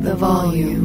[0.00, 0.80] The volume.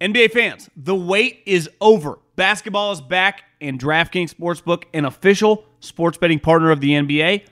[0.00, 2.18] NBA fans, the wait is over.
[2.36, 7.44] Basketball is back, and DraftKings Sportsbook, an official sports betting partner of the NBA,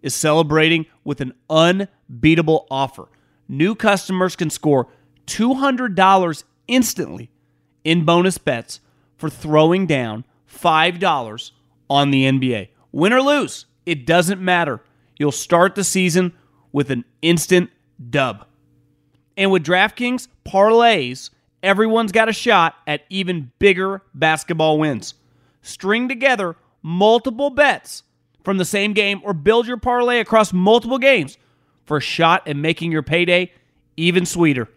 [0.00, 3.08] is celebrating with an unbeatable offer.
[3.48, 4.86] New customers can score
[5.26, 7.32] $200 instantly
[7.82, 8.78] in bonus bets
[9.16, 11.50] for throwing down $5
[11.90, 12.68] on the NBA.
[12.92, 14.82] Win or lose, it doesn't matter.
[15.16, 16.32] You'll start the season
[16.70, 17.70] with an instant
[18.10, 18.44] dub.
[19.36, 21.30] And with DraftKings parlays,
[21.62, 25.14] everyone's got a shot at even bigger basketball wins.
[25.62, 28.02] String together multiple bets
[28.44, 31.38] from the same game or build your parlay across multiple games
[31.84, 33.52] for a shot at making your payday
[33.96, 34.68] even sweeter.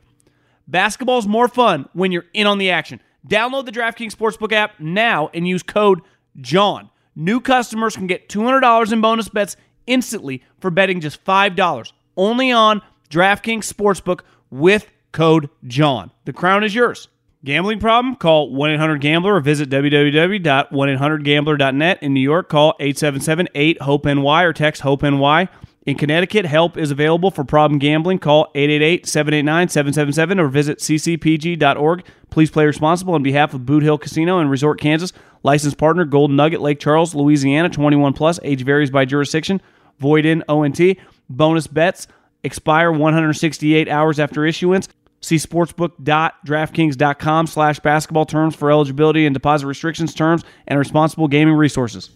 [0.68, 3.02] Basketball's more fun when you're in on the action.
[3.28, 6.02] Download the DraftKings Sportsbook app now and use code
[6.40, 6.90] JOHN.
[7.16, 12.82] New customers can get $200 in bonus bets instantly for betting just $5 only on
[13.12, 16.10] DraftKings Sportsbook with code JOHN.
[16.26, 17.08] The crown is yours.
[17.44, 18.16] Gambling problem?
[18.16, 22.04] Call 1 800 Gambler or visit www.1800Gambler.net.
[22.04, 25.50] In New York, call 877 8 HOPE NY or text HOPE NY.
[25.88, 28.20] In Connecticut, help is available for problem gambling.
[28.20, 32.06] Call 888 789 777 or visit ccpg.org.
[32.30, 35.12] Please play responsible on behalf of Boot Hill Casino and Resort, Kansas.
[35.42, 38.40] Licensed partner Golden Nugget, Lake Charles, Louisiana, 21 plus.
[38.44, 39.60] Age varies by jurisdiction.
[39.98, 40.80] Void in ONT.
[41.28, 42.06] Bonus bets
[42.44, 44.90] expire 168 hours after issuance.
[45.22, 52.10] See sportsbook.draftkings.com slash basketball terms for eligibility and deposit restrictions, terms, and responsible gaming resources.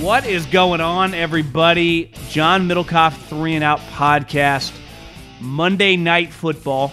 [0.00, 2.10] What is going on, everybody?
[2.30, 4.76] John Middlekauff, Three and Out podcast,
[5.40, 6.90] Monday Night Football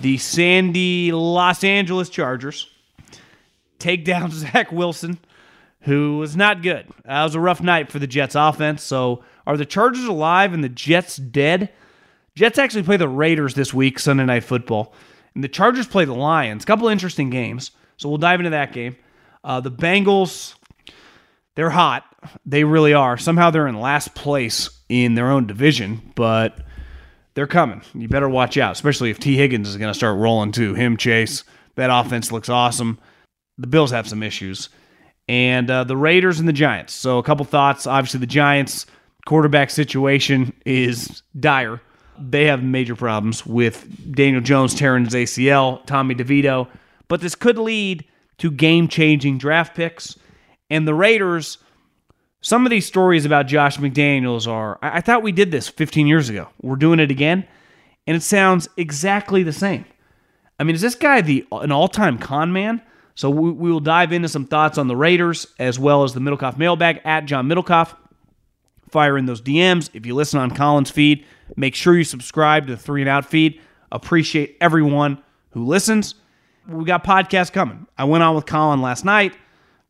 [0.00, 2.68] the Sandy Los Angeles Chargers
[3.78, 5.18] take down Zach Wilson,
[5.82, 6.86] who was not good.
[7.04, 8.82] That was a rough night for the Jets offense.
[8.82, 11.70] So are the Chargers alive and the Jets dead?
[12.34, 14.94] Jets actually play the Raiders this week, Sunday Night Football.
[15.34, 16.64] And the Chargers play the Lions.
[16.64, 17.70] Couple interesting games.
[17.96, 18.96] So we'll dive into that game.
[19.42, 20.54] Uh, the Bengals,
[21.54, 22.04] they're hot.
[22.44, 23.16] They really are.
[23.16, 26.58] Somehow they're in last place in their own division, but
[27.40, 27.80] they're coming.
[27.94, 30.74] You better watch out, especially if Tee Higgins is going to start rolling too.
[30.74, 31.42] Him, Chase,
[31.76, 32.98] that offense looks awesome.
[33.56, 34.68] The Bills have some issues.
[35.26, 36.92] And uh, the Raiders and the Giants.
[36.92, 37.86] So, a couple thoughts.
[37.86, 38.84] Obviously, the Giants'
[39.24, 41.80] quarterback situation is dire.
[42.18, 46.68] They have major problems with Daniel Jones tearing his ACL, Tommy DeVito.
[47.08, 48.04] But this could lead
[48.36, 50.14] to game changing draft picks.
[50.68, 51.56] And the Raiders
[52.40, 56.06] some of these stories about Josh McDaniels are, I, I thought we did this 15
[56.06, 56.48] years ago.
[56.62, 57.46] We're doing it again,
[58.06, 59.84] and it sounds exactly the same.
[60.58, 62.82] I mean, is this guy the an all time con man?
[63.14, 66.20] So we, we, will dive into some thoughts on the Raiders as well as the
[66.20, 67.94] Middlekauff mailbag at John Middlekauff.
[68.88, 69.90] Fire in those DMs.
[69.94, 71.24] If you listen on Colin's feed,
[71.56, 73.60] make sure you subscribe to the Three and Out feed.
[73.92, 76.14] Appreciate everyone who listens.
[76.66, 77.86] We got podcasts coming.
[77.98, 79.34] I went on with Colin last night.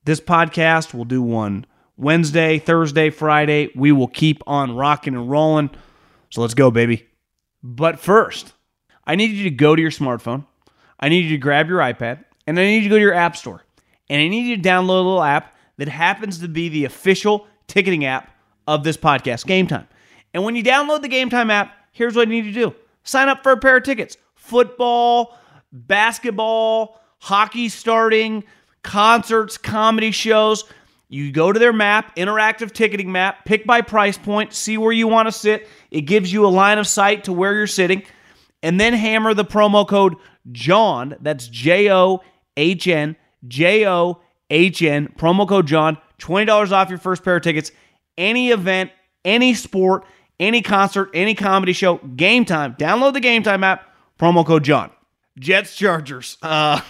[0.05, 1.67] This podcast, we'll do one
[2.01, 3.71] Wednesday, Thursday, Friday.
[3.75, 5.71] We will keep on rocking and rolling.
[6.31, 7.07] So let's go, baby.
[7.63, 8.55] But first,
[9.05, 10.47] I need you to go to your smartphone.
[10.99, 13.15] I need you to grab your iPad and I need you to go to your
[13.15, 13.65] app store.
[14.09, 17.47] And I need you to download a little app that happens to be the official
[17.67, 18.31] ticketing app
[18.67, 19.87] of this podcast, Game Time.
[20.33, 23.29] And when you download the Game Time app, here's what you need to do sign
[23.29, 25.39] up for a pair of tickets football,
[25.73, 28.45] basketball, hockey starting,
[28.83, 30.65] concerts, comedy shows.
[31.13, 35.09] You go to their map, interactive ticketing map, pick by price point, see where you
[35.09, 35.67] want to sit.
[35.91, 38.05] It gives you a line of sight to where you're sitting,
[38.63, 40.15] and then hammer the promo code
[40.53, 41.17] JOHN.
[41.21, 42.23] That's J O
[42.57, 43.17] H N,
[43.49, 44.21] J O
[44.51, 47.73] H N, promo code JOHN, $20 off your first pair of tickets.
[48.17, 48.93] Any event,
[49.25, 50.05] any sport,
[50.39, 52.77] any concert, any comedy show, game time.
[52.77, 53.85] Download the game time app,
[54.17, 54.93] promo code John.
[55.41, 56.39] Jets Chargers.
[56.41, 56.81] Uh,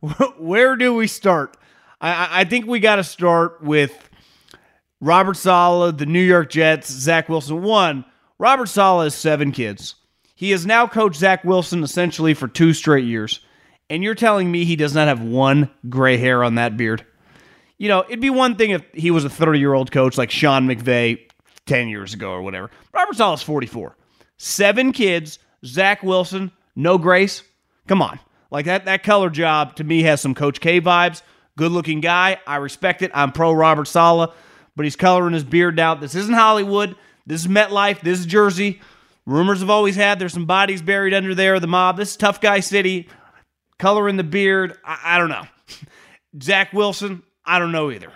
[0.38, 1.58] where do we start?
[2.00, 4.08] I, I think we got to start with
[5.00, 7.62] Robert Saleh, the New York Jets, Zach Wilson.
[7.62, 8.04] One,
[8.38, 9.94] Robert Saleh has seven kids.
[10.34, 13.40] He has now coached Zach Wilson essentially for two straight years.
[13.88, 17.06] And you're telling me he does not have one gray hair on that beard?
[17.78, 20.30] You know, it'd be one thing if he was a 30 year old coach like
[20.30, 21.20] Sean McVay
[21.66, 22.70] 10 years ago or whatever.
[22.92, 23.96] Robert Saleh's 44.
[24.38, 27.42] Seven kids, Zach Wilson, no grace.
[27.86, 28.18] Come on.
[28.50, 31.22] Like that, that color job to me has some Coach K vibes.
[31.56, 32.38] Good looking guy.
[32.46, 33.10] I respect it.
[33.14, 34.30] I'm pro Robert Saleh,
[34.74, 36.00] but he's coloring his beard out.
[36.00, 36.96] This isn't Hollywood.
[37.26, 38.00] This is MetLife.
[38.02, 38.80] This is Jersey.
[39.24, 41.58] Rumors have always had there's some bodies buried under there.
[41.58, 41.96] The mob.
[41.96, 43.08] This is tough guy city.
[43.78, 44.78] Coloring the beard.
[44.84, 45.46] I, I don't know.
[46.42, 47.22] Zach Wilson.
[47.44, 48.12] I don't know either.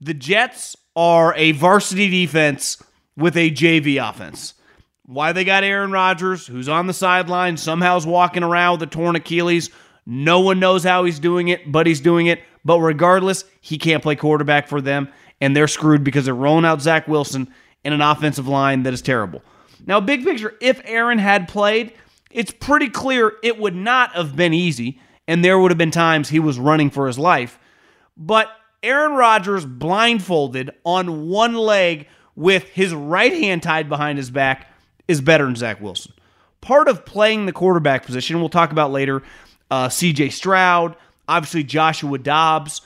[0.00, 2.82] The Jets are a varsity defense
[3.16, 4.54] with a JV offense.
[5.04, 9.16] Why they got Aaron Rodgers, who's on the sideline, somehow's walking around with a torn
[9.16, 9.70] Achilles.
[10.06, 12.40] No one knows how he's doing it, but he's doing it.
[12.64, 15.08] But regardless, he can't play quarterback for them,
[15.40, 17.52] and they're screwed because they're rolling out Zach Wilson
[17.84, 19.42] in an offensive line that is terrible.
[19.86, 21.92] Now, big picture, if Aaron had played,
[22.30, 26.28] it's pretty clear it would not have been easy, and there would have been times
[26.28, 27.58] he was running for his life.
[28.16, 28.50] But
[28.82, 34.70] Aaron Rodgers blindfolded on one leg with his right hand tied behind his back
[35.08, 36.12] is better than Zach Wilson.
[36.60, 39.22] Part of playing the quarterback position, we'll talk about later,
[39.70, 40.96] uh, CJ Stroud,
[41.28, 42.82] obviously Joshua Dobbs.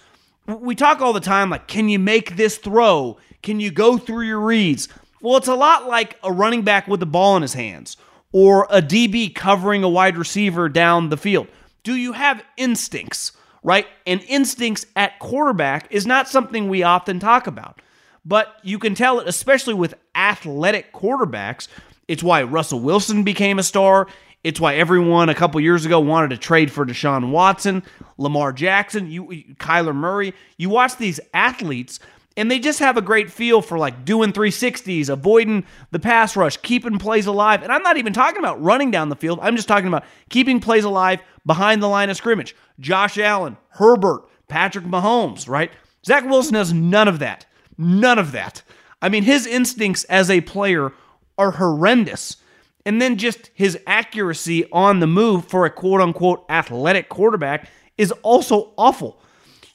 [0.47, 3.19] We talk all the time like, can you make this throw?
[3.43, 4.88] Can you go through your reads?
[5.23, 7.97] Well, it's a lot like a running back with the ball in his hands
[8.32, 11.49] or a DB covering a wide receiver down the field.
[11.82, 13.32] Do you have instincts,
[13.62, 13.87] right?
[14.06, 17.81] And instincts at quarterback is not something we often talk about.
[18.25, 21.69] But you can tell it, especially with athletic quarterbacks.
[22.06, 24.06] It's why Russell Wilson became a star.
[24.43, 27.83] It's why everyone a couple years ago wanted to trade for Deshaun Watson,
[28.17, 29.27] Lamar Jackson, you,
[29.59, 30.33] Kyler Murray.
[30.57, 32.01] You watch these athletes,
[32.39, 36.57] and they just have a great feel for like doing 360s, avoiding the pass rush,
[36.57, 37.63] keeping plays alive.
[37.63, 39.41] And I'm not even talking about running down the field.
[39.43, 42.57] I'm just talking about keeping plays alive behind the line of scrimmage.
[42.79, 45.71] Josh Allen, Herbert, Patrick Mahomes, right?
[46.07, 47.45] Zach Wilson has none of that.
[47.77, 48.63] None of that.
[49.03, 50.93] I mean, his instincts as a player
[51.37, 52.37] are horrendous.
[52.87, 57.69] And then just his accuracy on the move for a quote unquote athletic quarterback
[57.99, 59.21] is also awful.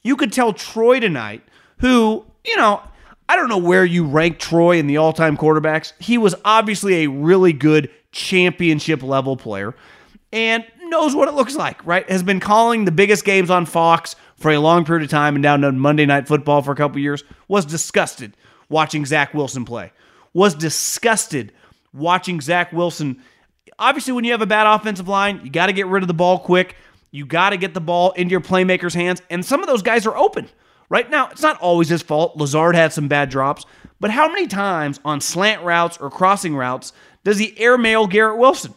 [0.03, 1.43] You could tell Troy tonight,
[1.79, 2.81] who, you know,
[3.27, 5.93] I don't know where you rank Troy in the all time quarterbacks.
[5.99, 9.75] He was obviously a really good championship level player
[10.31, 12.09] and knows what it looks like, right?
[12.09, 15.43] Has been calling the biggest games on Fox for a long period of time and
[15.43, 17.23] down to Monday Night Football for a couple years.
[17.47, 18.35] Was disgusted
[18.69, 19.91] watching Zach Wilson play.
[20.33, 21.51] Was disgusted
[21.95, 23.21] watching Zach Wilson.
[23.79, 26.13] Obviously, when you have a bad offensive line, you got to get rid of the
[26.13, 26.75] ball quick.
[27.11, 29.21] You got to get the ball into your playmakers' hands.
[29.29, 30.49] And some of those guys are open.
[30.89, 32.37] Right now, it's not always his fault.
[32.37, 33.65] Lazard had some bad drops.
[33.99, 38.73] But how many times on slant routes or crossing routes does he airmail Garrett Wilson?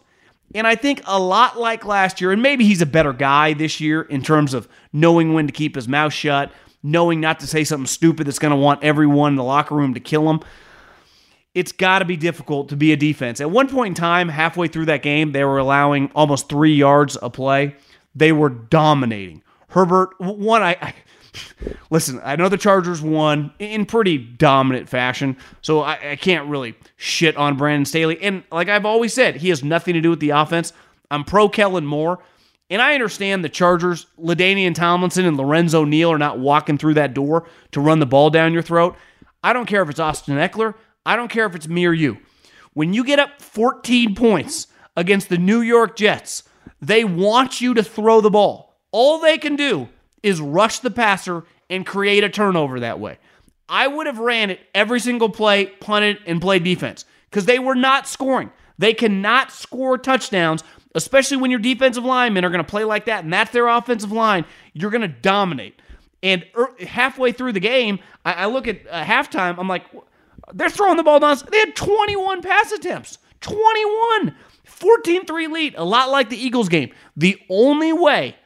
[0.55, 3.81] And I think a lot like last year, and maybe he's a better guy this
[3.81, 6.51] year in terms of knowing when to keep his mouth shut,
[6.83, 9.93] knowing not to say something stupid that's going to want everyone in the locker room
[9.93, 10.41] to kill him
[11.59, 13.41] it's got to be difficult to be a defense.
[13.41, 17.19] At one point in time, halfway through that game, they were allowing almost three yards
[17.21, 17.75] a play.
[18.15, 19.43] They were dominating.
[19.71, 20.95] Herbert, one, I, I
[21.91, 26.77] listen, I know the Chargers won in pretty dominant fashion, so I, I, can't really
[26.97, 28.23] shit on Brandon Staley.
[28.23, 30.73] And like I've always said, he has nothing to do with the offense.
[31.11, 32.21] I'm pro Kellen Moore,
[32.71, 37.15] and I understand the Chargers, LaDainian Tomlinson and Lorenzo Neal are not walking through that
[37.15, 38.97] door to run the ball down your throat.
[39.43, 40.75] I don't care if it's Austin Ekeler.
[41.09, 42.19] I don't care if it's me or you.
[42.75, 46.43] When you get up 14 points against the New York Jets,
[46.81, 48.77] they want you to throw the ball.
[48.93, 49.89] All they can do
[50.23, 53.19] is rush the passer and create a turnover that way.
[53.69, 57.75] I would have ran it every single play, punted, and played defense because they were
[57.75, 58.51] not scoring.
[58.79, 60.63] They cannot score touchdowns
[60.95, 64.11] especially when your defensive linemen are going to play like that and that's their offensive
[64.11, 65.81] line, you're going to dominate.
[66.23, 69.85] And er, halfway through the game, I, look at uh, halftime, I'm like,
[70.55, 71.37] they're throwing the ball down.
[71.51, 73.19] They had 21 pass attempts.
[73.41, 74.35] 21.
[74.65, 76.91] 14 3 lead, a lot like the Eagles game.
[77.17, 78.37] The only way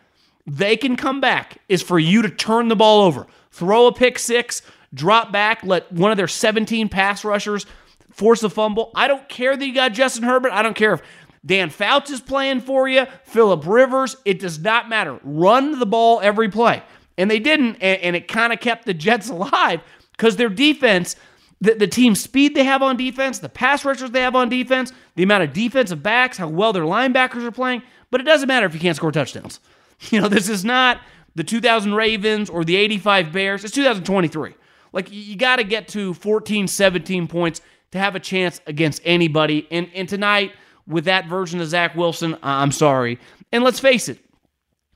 [0.47, 4.19] they can come back is for you to turn the ball over, throw a pick
[4.19, 4.63] six,
[4.95, 7.67] drop back, let one of their 17 pass rushers
[8.11, 8.93] force a fumble.
[8.95, 10.53] I don't care that you got Justin Herbert.
[10.53, 11.03] I don't care if
[11.45, 14.17] Dan Fouts is playing for you, Philip Rivers.
[14.25, 15.19] It does not matter.
[15.23, 16.83] Run the ball every play.
[17.19, 19.81] And they didn't, and, it kind of kept the Jets alive
[20.13, 21.17] because their defense,
[21.63, 24.93] the, the team speed they have on defense, the pass rushers they have on defense,
[25.15, 27.83] the amount of defensive backs, how well their linebackers are playing.
[28.11, 29.61] But it doesn't matter if you can't score touchdowns.
[30.11, 31.01] You know, this is not
[31.37, 33.63] the 2000 Ravens or the 85 Bears.
[33.63, 34.53] It's 2023.
[34.93, 37.61] Like, you got to get to 14, 17 points
[37.93, 39.69] to have a chance against anybody.
[39.71, 40.55] And, and tonight,
[40.89, 43.21] with that version of Zach Wilson, I'm sorry.
[43.53, 44.19] And let's face it,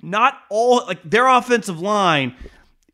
[0.02, 2.34] not all, like, their offensive line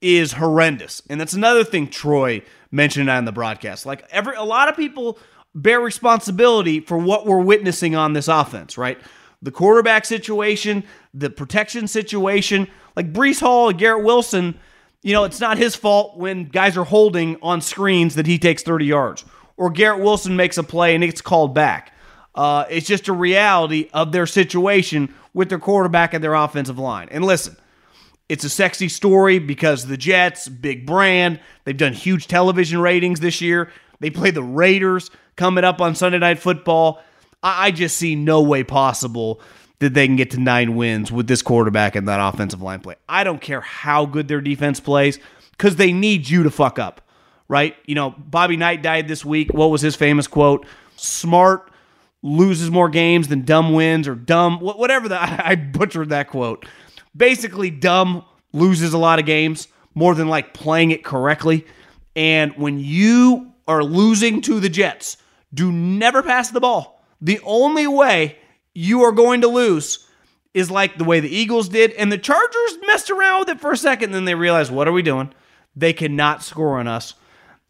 [0.03, 1.01] is horrendous.
[1.09, 3.87] And that's another thing Troy mentioned on the broadcast.
[3.87, 5.19] Like, every, a lot of people
[5.55, 8.99] bear responsibility for what we're witnessing on this offense, right?
[9.43, 12.69] The quarterback situation, the protection situation.
[12.97, 14.59] Like Breece Hall and Garrett Wilson,
[15.03, 18.63] you know, it's not his fault when guys are holding on screens that he takes
[18.63, 19.25] 30 yards,
[19.57, 21.93] or Garrett Wilson makes a play and it's called back.
[22.35, 27.09] Uh, it's just a reality of their situation with their quarterback and their offensive line.
[27.11, 27.57] And listen,
[28.33, 33.43] it's a sexy story because the Jets, big brand, they've done huge television ratings this
[33.43, 33.71] year.
[34.01, 37.03] They play the Raiders coming up on Sunday Night Football.
[37.43, 39.43] I, I just see no way possible
[39.81, 42.95] that they can get to nine wins with this quarterback and that offensive line play.
[43.07, 45.19] I don't care how good their defense plays
[45.51, 47.03] because they need you to fuck up,
[47.49, 47.77] right?
[47.85, 49.53] You know, Bobby Knight died this week.
[49.53, 50.65] What was his famous quote?
[50.97, 51.71] Smart
[52.23, 56.65] loses more games than dumb wins, or dumb, whatever the, I butchered that quote.
[57.17, 61.67] Basically, dumb loses a lot of games more than like playing it correctly.
[62.17, 65.17] And when you are losing to the Jets,
[65.53, 67.05] do never pass the ball.
[67.21, 68.39] The only way
[68.75, 70.07] you are going to lose
[70.55, 71.93] is like the way the Eagles did.
[71.93, 74.13] And the Chargers messed around with it for a second.
[74.13, 75.33] Then they realized, what are we doing?
[75.77, 77.15] They cannot score on us.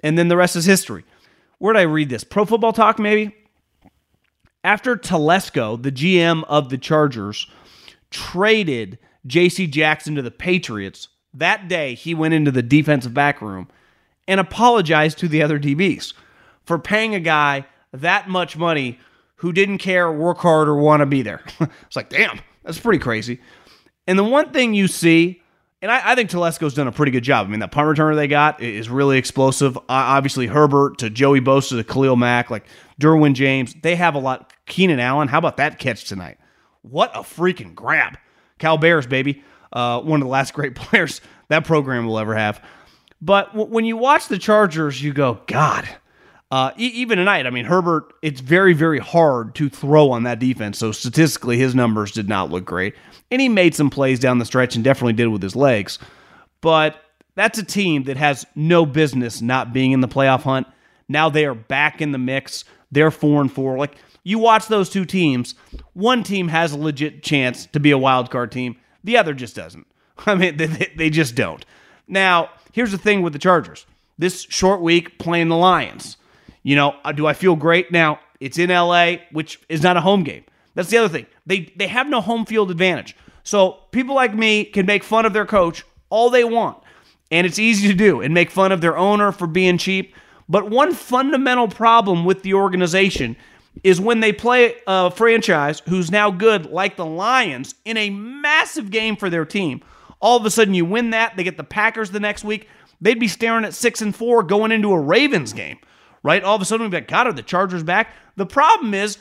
[0.00, 1.04] And then the rest is history.
[1.58, 2.24] Where did I read this?
[2.24, 3.36] Pro Football Talk, maybe?
[4.64, 7.48] After Telesco, the GM of the Chargers,
[8.10, 9.66] traded J.C.
[9.66, 13.68] Jackson to the Patriots, that day he went into the defensive back room
[14.28, 16.12] and apologized to the other DBs
[16.64, 18.98] for paying a guy that much money
[19.36, 21.42] who didn't care, work hard, or want to be there.
[21.60, 23.40] it's like, damn, that's pretty crazy.
[24.06, 25.42] And the one thing you see,
[25.80, 27.46] and I, I, think Telesco's done a pretty good job.
[27.46, 29.76] I mean, that punt returner they got is really explosive.
[29.76, 32.66] Uh, obviously, Herbert to Joey Bosa to Khalil Mack, like
[33.00, 34.52] Derwin James, they have a lot.
[34.66, 36.38] Keenan Allen, how about that catch tonight?
[36.82, 38.16] What a freaking grab.
[38.62, 39.42] Cal Bears, baby.
[39.72, 42.64] Uh, one of the last great players that program will ever have.
[43.20, 45.88] But w- when you watch the Chargers, you go, God,
[46.52, 50.38] uh, e- even tonight, I mean, Herbert, it's very, very hard to throw on that
[50.38, 50.78] defense.
[50.78, 52.94] So statistically, his numbers did not look great.
[53.32, 55.98] And he made some plays down the stretch and definitely did with his legs.
[56.60, 56.94] But
[57.34, 60.68] that's a team that has no business not being in the playoff hunt.
[61.08, 62.64] Now they are back in the mix.
[62.92, 63.76] They're four and four.
[63.76, 65.54] Like you watch those two teams,
[65.92, 68.76] one team has a legit chance to be a wild card team.
[69.04, 69.86] The other just doesn't.
[70.26, 71.64] I mean, they, they just don't.
[72.06, 73.86] Now, here's the thing with the Chargers.
[74.18, 76.16] This short week playing the Lions.
[76.62, 77.90] You know, uh, do I feel great?
[77.90, 80.44] Now, it's in LA, which is not a home game.
[80.74, 81.26] That's the other thing.
[81.46, 83.16] They they have no home field advantage.
[83.44, 86.78] So people like me can make fun of their coach all they want.
[87.30, 90.14] And it's easy to do and make fun of their owner for being cheap.
[90.48, 93.36] But one fundamental problem with the organization
[93.82, 98.90] is when they play a franchise who's now good, like the Lions, in a massive
[98.90, 99.82] game for their team.
[100.20, 101.36] All of a sudden, you win that.
[101.36, 102.68] They get the Packers the next week.
[103.00, 105.78] They'd be staring at six and four going into a Ravens game
[106.22, 106.42] right?
[106.42, 108.14] All of a sudden we've got, God, are the Chargers back?
[108.36, 109.18] The problem is,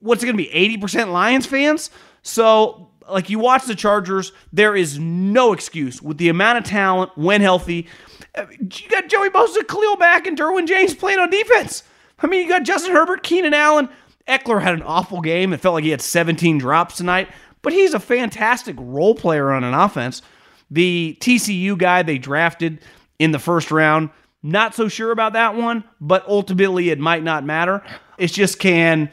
[0.00, 1.90] what's it going to be, 80% Lions fans?
[2.22, 7.12] So, like, you watch the Chargers, there is no excuse with the amount of talent
[7.16, 7.88] when healthy.
[8.36, 11.82] You got Joey Bosa, Khalil Mack, and Derwin James playing on defense.
[12.22, 13.88] I mean, you got Justin Herbert, Keenan Allen.
[14.28, 15.52] Ekeler had an awful game.
[15.52, 17.28] It felt like he had 17 drops tonight,
[17.62, 20.22] but he's a fantastic role player on an offense.
[20.70, 22.80] The TCU guy they drafted
[23.18, 24.10] in the first round,
[24.42, 27.82] not so sure about that one, but ultimately it might not matter.
[28.16, 29.10] It's just can,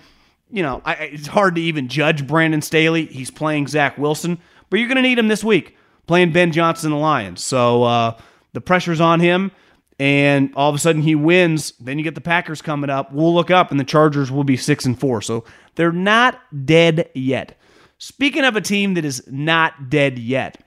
[0.51, 3.05] you know, I, it's hard to even judge Brandon Staley.
[3.05, 4.39] He's playing Zach Wilson,
[4.69, 5.75] but you're going to need him this week
[6.09, 7.43] playing Ben Johnson, the Lions.
[7.43, 8.17] So uh,
[8.53, 9.51] the pressure's on him,
[9.99, 11.73] and all of a sudden he wins.
[11.79, 13.11] Then you get the Packers coming up.
[13.11, 15.21] We'll look up, and the Chargers will be six and four.
[15.21, 15.43] So
[15.75, 17.59] they're not dead yet.
[17.97, 20.57] Speaking of a team that is not dead yet,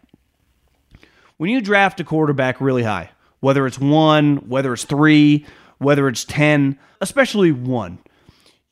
[1.39, 3.11] when you draft a quarterback really high,
[3.41, 5.47] whether it's one, whether it's three,
[5.79, 7.99] whether it's 10, especially one,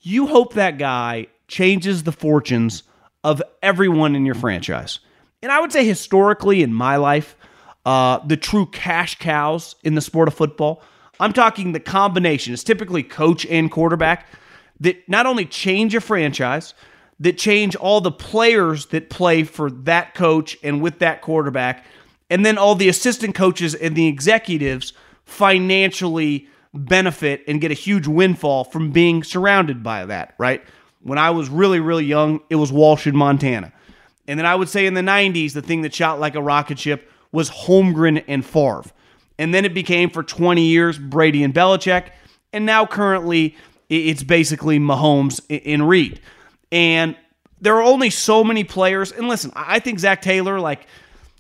[0.01, 2.83] you hope that guy changes the fortunes
[3.25, 5.01] of everyone in your franchise.
[5.43, 7.35] And I would say historically in my life,
[7.85, 10.83] uh, the true cash cows in the sport of football,
[11.19, 14.27] I'm talking the combination, it's typically coach and quarterback
[14.81, 16.75] that not only change a franchise,
[17.21, 21.85] that change all the players that play for that coach and with that quarterback,
[22.31, 24.95] and then all the assistant coaches and the executives
[25.25, 30.63] financially benefit and get a huge windfall from being surrounded by that, right?
[31.03, 33.73] When I was really, really young, it was Walsh in Montana.
[34.27, 36.79] And then I would say in the 90s, the thing that shot like a rocket
[36.79, 38.85] ship was Holmgren and Favre.
[39.39, 42.11] And then it became for 20 years Brady and Belichick.
[42.53, 43.57] And now currently
[43.89, 46.21] it's basically Mahomes and Reid.
[46.71, 47.17] And
[47.61, 49.13] there are only so many players.
[49.13, 50.87] And listen, I think Zac Taylor, like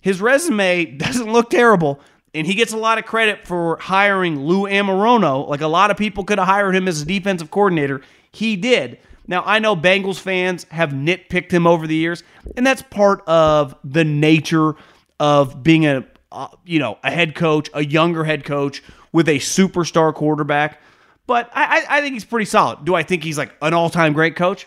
[0.00, 2.00] his resume doesn't look terrible.
[2.32, 5.48] And he gets a lot of credit for hiring Lou Anarumo.
[5.48, 8.02] Like a lot of people could have hired him as a defensive coordinator.
[8.30, 8.98] He did.
[9.26, 12.24] Now, I know Bengals fans have nitpicked him over the years,
[12.56, 14.74] and that's part of the nature
[15.20, 19.36] of being a uh, you know a head coach, a younger head coach with a
[19.36, 20.80] superstar quarterback.
[21.26, 22.84] But I, I think he's pretty solid.
[22.84, 24.66] Do I think he's like an all-time great coach?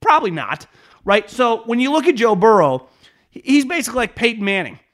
[0.00, 0.66] Probably not,
[1.04, 1.28] right?
[1.28, 2.88] So when you look at Joe Burrow,
[3.28, 4.78] he's basically like Peyton Manning.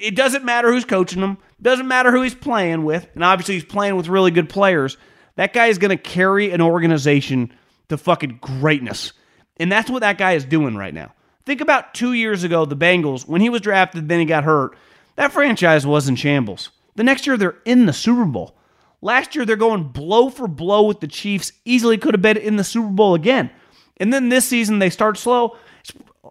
[0.00, 3.64] It doesn't matter who's coaching him, doesn't matter who he's playing with, and obviously he's
[3.64, 4.96] playing with really good players.
[5.36, 7.52] That guy is going to carry an organization
[7.88, 9.12] to fucking greatness.
[9.58, 11.12] And that's what that guy is doing right now.
[11.46, 14.76] Think about two years ago, the Bengals, when he was drafted, then he got hurt.
[15.16, 16.70] That franchise was in shambles.
[16.96, 18.56] The next year, they're in the Super Bowl.
[19.02, 21.52] Last year, they're going blow for blow with the Chiefs.
[21.64, 23.50] Easily could have been in the Super Bowl again.
[23.96, 25.56] And then this season, they start slow.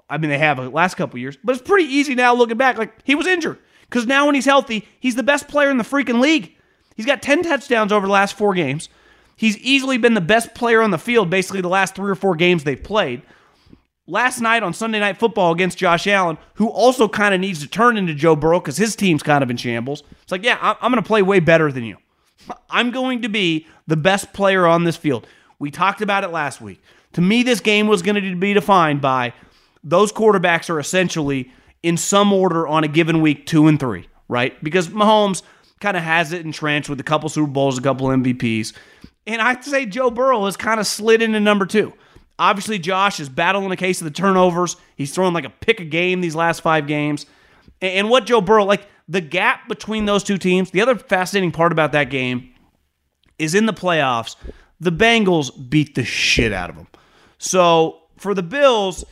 [0.10, 2.78] I mean, they have the last couple years, but it's pretty easy now looking back.
[2.78, 3.58] Like, he was injured.
[3.82, 6.56] Because now, when he's healthy, he's the best player in the freaking league.
[6.96, 8.90] He's got 10 touchdowns over the last four games.
[9.36, 12.36] He's easily been the best player on the field basically the last three or four
[12.36, 13.22] games they've played.
[14.10, 17.68] Last night on Sunday Night Football against Josh Allen, who also kind of needs to
[17.68, 20.02] turn into Joe Burrow because his team's kind of in shambles.
[20.24, 21.98] It's like, yeah, I'm going to play way better than you.
[22.72, 25.28] I'm going to be the best player on this field.
[25.60, 26.82] We talked about it last week.
[27.14, 29.32] To me, this game was going to be defined by
[29.84, 31.52] those quarterbacks are essentially
[31.84, 34.62] in some order on a given week, two and three, right?
[34.64, 35.44] Because Mahomes
[35.82, 38.74] kind of has it entrenched with a couple Super Bowls, a couple MVPs.
[39.28, 41.94] And I'd say Joe Burrow has kind of slid into number two.
[42.40, 44.78] Obviously, Josh is battling a case of the turnovers.
[44.96, 47.26] He's throwing like a pick a game these last five games.
[47.82, 51.74] And what Joe Burrow, like the gap between those two teams, the other fascinating part
[51.74, 52.54] about that game
[53.38, 54.38] is in the playoffs,
[54.80, 56.88] the Bengals beat the shit out of them.
[57.38, 59.04] So for the Bills,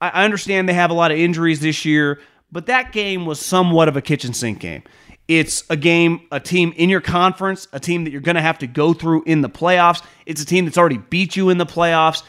[0.00, 3.88] I understand they have a lot of injuries this year, but that game was somewhat
[3.88, 4.82] of a kitchen sink game.
[5.28, 8.58] It's a game, a team in your conference, a team that you're going to have
[8.58, 10.02] to go through in the playoffs.
[10.26, 12.22] It's a team that's already beat you in the playoffs.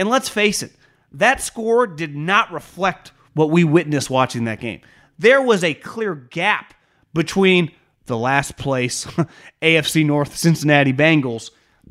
[0.00, 0.72] And let's face it,
[1.12, 4.80] that score did not reflect what we witnessed watching that game.
[5.18, 6.72] There was a clear gap
[7.12, 7.70] between
[8.06, 9.04] the last place
[9.62, 11.50] AFC North Cincinnati Bengals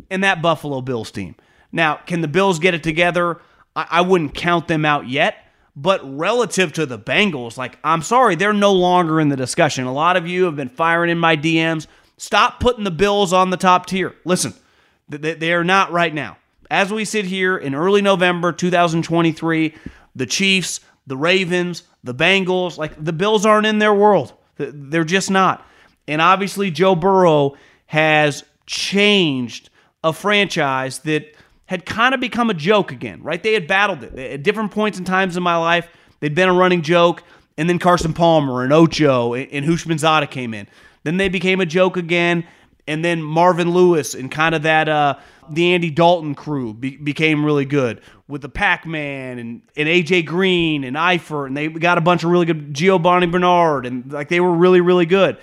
[0.10, 1.36] and that Buffalo Bills team.
[1.72, 3.42] Now, can the Bills get it together?
[3.76, 5.46] I, I wouldn't count them out yet.
[5.76, 9.86] But relative to the Bengals, like, I'm sorry, they're no longer in the discussion.
[9.86, 11.86] A lot of you have been firing in my DMs.
[12.18, 14.16] Stop putting the Bills on the top tier.
[14.26, 14.56] Listen,
[15.08, 16.39] they are not right now.
[16.70, 19.76] As we sit here in early November 2023,
[20.16, 24.34] the Chiefs, the Ravens, the Bengals, like the Bills aren't in their world.
[24.58, 25.66] They're just not.
[26.08, 27.56] And obviously, Joe Burrow
[27.88, 29.70] has changed
[30.04, 33.42] a franchise that had kind of become a joke again, right?
[33.42, 35.88] They had battled it at different points and times in my life.
[36.20, 37.24] They'd been a running joke,
[37.58, 40.68] and then Carson Palmer and Ocho and Houshmandzadeh came in.
[41.04, 42.46] Then they became a joke again,
[42.88, 45.16] and then Marvin Lewis and kind of that uh,
[45.54, 50.84] the Andy Dalton crew be- became really good with the Pac-Man and, and AJ Green
[50.84, 54.40] and Eifert, and they got a bunch of really good Giovani Bernard, and like they
[54.40, 55.38] were really really good.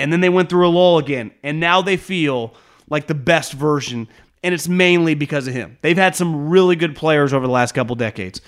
[0.00, 2.54] And then they went through a lull again, and now they feel
[2.88, 4.08] like the best version
[4.42, 5.78] and it's mainly because of him.
[5.82, 8.40] They've had some really good players over the last couple decades.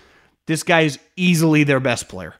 [0.47, 2.35] This guy is easily their best player.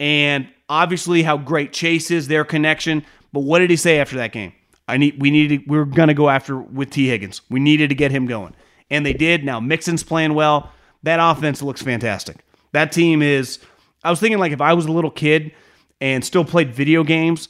[0.00, 3.04] And obviously how great Chase is, their connection.
[3.32, 4.52] But what did he say after that game?
[4.88, 7.42] I need we needed we are gonna go after with Tee Higgins.
[7.48, 8.54] We needed to get him going.
[8.90, 9.44] And they did.
[9.44, 10.72] Now Mixon's playing well.
[11.02, 12.38] That offense looks fantastic.
[12.72, 13.58] That team is
[14.02, 15.52] I was thinking like if I was a little kid
[16.00, 17.48] and still played video games,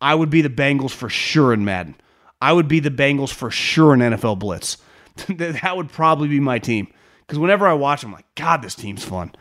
[0.00, 1.94] I would be the Bengals for sure in Madden.
[2.42, 4.78] I would be the Bengals for sure in NFL Blitz.
[5.28, 6.88] that would probably be my team.
[7.26, 9.32] Because whenever I watch them, I'm like, God, this team's fun.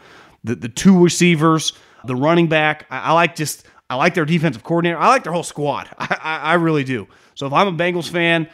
[0.44, 1.74] the, the two receivers,
[2.06, 2.86] the running back.
[2.90, 4.98] I, I like just I like their defensive coordinator.
[4.98, 5.90] I like their whole squad.
[5.98, 7.08] I, I, I really do.
[7.40, 8.50] So if I'm a Bengals fan,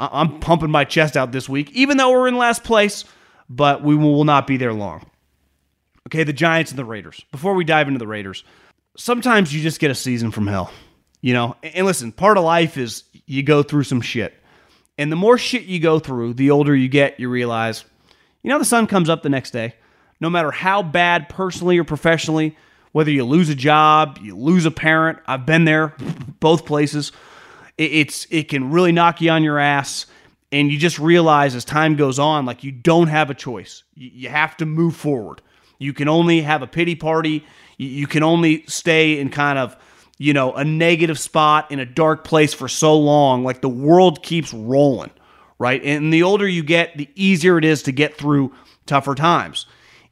[0.00, 3.04] I'm pumping my chest out this week, even though we're in last place,
[3.50, 5.04] but we will not be there long.
[6.08, 7.22] Okay, the Giants and the Raiders.
[7.30, 8.42] Before we dive into the Raiders,
[8.96, 10.72] sometimes you just get a season from hell.
[11.20, 14.32] You know, and listen, part of life is you go through some shit.
[14.96, 17.84] And the more shit you go through, the older you get, you realize,
[18.42, 19.74] you know, the sun comes up the next day.
[20.20, 22.56] No matter how bad personally or professionally,
[22.92, 25.94] whether you lose a job, you lose a parent, I've been there,
[26.40, 27.12] both places.
[27.78, 30.06] It's it can really knock you on your ass,
[30.50, 33.82] and you just realize as time goes on, like you don't have a choice.
[33.94, 35.42] You have to move forward.
[35.78, 37.44] You can only have a pity party.
[37.78, 39.76] You can only stay in kind of
[40.22, 43.42] you know, a negative spot in a dark place for so long.
[43.42, 45.10] Like the world keeps rolling,
[45.58, 45.82] right?
[45.82, 48.54] And the older you get, the easier it is to get through
[48.86, 49.66] tougher times.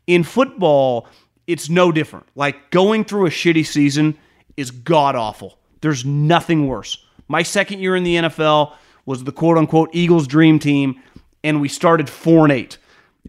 [0.08, 1.06] In football,
[1.46, 2.26] it's no different.
[2.34, 4.18] Like going through a shitty season
[4.56, 5.60] is god awful.
[5.80, 7.06] There's nothing worse.
[7.30, 8.74] My second year in the NFL
[9.06, 11.00] was the quote unquote Eagles dream team,
[11.44, 12.76] and we started 4 and 8.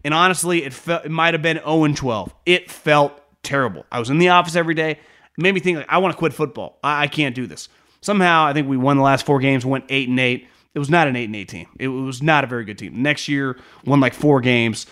[0.04, 2.34] And honestly, it, felt, it might have been 0 and 12.
[2.44, 3.12] It felt
[3.44, 3.86] terrible.
[3.92, 4.90] I was in the office every day.
[4.90, 4.98] It
[5.38, 6.80] made me think like I want to quit football.
[6.82, 7.68] I, I can't do this.
[8.00, 10.48] Somehow, I think we won the last four games, went eight and eight.
[10.74, 11.68] It was not an eight and eight team.
[11.78, 13.02] It was not a very good team.
[13.04, 14.86] Next year, won like four games.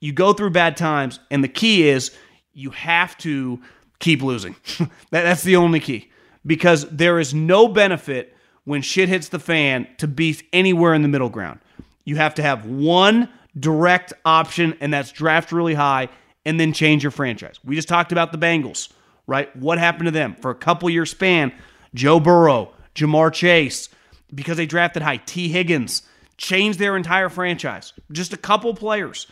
[0.00, 2.16] You go through bad times, and the key is
[2.54, 3.60] you have to
[3.98, 4.56] keep losing.
[4.78, 6.10] that, that's the only key
[6.46, 8.32] because there is no benefit
[8.66, 11.58] when shit hits the fan to be anywhere in the middle ground.
[12.04, 16.10] You have to have one direct option, and that's draft really high
[16.44, 17.58] and then change your franchise.
[17.64, 18.92] We just talked about the Bengals
[19.26, 19.54] right?
[19.56, 20.36] What happened to them?
[20.40, 21.52] For a couple year span,
[21.94, 23.88] Joe Burrow, Ja'Marr Chase,
[24.34, 26.02] because they drafted high, Tee Higgins,
[26.36, 27.92] changed their entire franchise.
[28.12, 29.26] Just a couple players.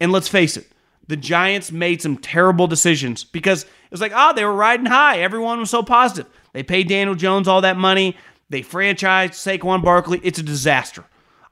[0.00, 0.68] And let's face it,
[1.06, 5.18] the Giants made some terrible decisions because it was like, oh, they were riding high.
[5.18, 6.30] Everyone was so positive.
[6.52, 8.16] They paid Daniel Jones all that money.
[8.54, 10.20] They franchised Saquon Barkley.
[10.22, 11.02] It's a disaster.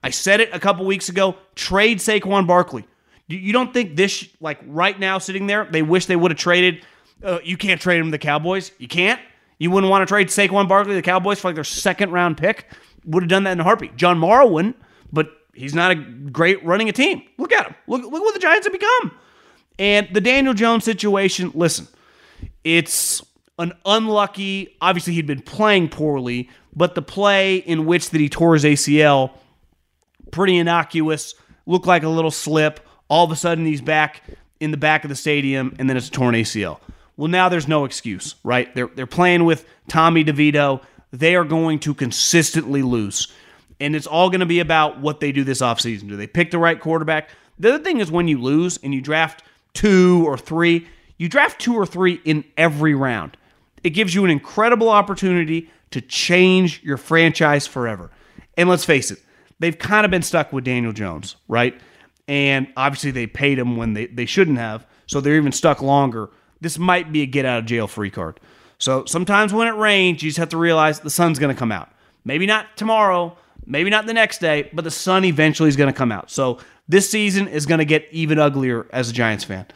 [0.05, 1.37] I said it a couple weeks ago.
[1.57, 2.87] Trade Saquon Barkley.
[3.27, 6.87] You don't think this, like right now, sitting there, they wish they would have traded
[7.25, 8.71] uh, you can't trade him to the Cowboys.
[8.79, 9.21] You can't.
[9.59, 12.37] You wouldn't want to trade Saquon Barkley to the Cowboys for like their second round
[12.37, 12.67] pick.
[13.05, 13.97] Would have done that in a heartbeat.
[13.97, 14.77] John Mara wouldn't,
[15.13, 17.23] but he's not a great running a team.
[17.37, 17.75] Look at him.
[17.89, 19.19] Look, look what the Giants have become.
[19.77, 21.89] And the Daniel Jones situation, listen,
[22.63, 23.25] it's
[23.59, 28.55] an unlucky, obviously he'd been playing poorly, but the play in which that he tore
[28.55, 29.33] his ACL,
[30.31, 31.35] pretty innocuous,
[31.67, 32.81] looked like a little slip.
[33.09, 34.23] All of a sudden he's back
[34.61, 36.79] in the back of the stadium, and then it's a torn ACL.
[37.17, 38.75] Well, now there's no excuse, right?
[38.75, 40.83] They're, they're playing with Tommy DeVito.
[41.13, 43.29] They are going to consistently lose.
[43.81, 46.09] And it's all going to be about what they do this offseason.
[46.09, 47.29] Do they pick the right quarterback?
[47.59, 49.43] The other thing is when you lose and you draft
[49.75, 50.87] two or three,
[51.19, 53.37] you draft two or three in every round.
[53.85, 58.11] It gives you an incredible opportunity to change your franchise forever.
[58.57, 59.19] And let's face it,
[59.61, 61.81] they've kind of been stuck with Daniel Jones, right?
[62.29, 66.31] And obviously they paid him when they, they shouldn't have, so they're even stuck longer
[66.63, 68.41] this might be a get out of jail free card.
[68.79, 71.73] So sometimes when it rains, you just have to realize the sun's going to come
[71.73, 71.91] out.
[72.25, 75.97] Maybe not tomorrow, maybe not the next day, but the sun eventually is going to
[75.97, 76.31] come out.
[76.31, 79.67] So this season is going to get even uglier as a Giants fan.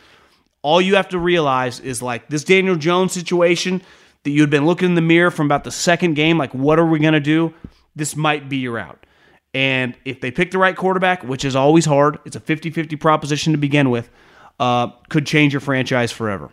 [0.63, 3.83] All you have to realize is like this Daniel Jones situation
[4.27, 6.81] that you had been looking in the mirror from about the second game, like, what
[6.81, 7.55] are we going to do?
[7.95, 9.07] This might be your out.
[9.55, 12.97] And if they pick the right quarterback, which is always hard, it's a 50 50
[12.97, 14.11] proposition to begin with,
[14.59, 16.51] uh, could change your franchise forever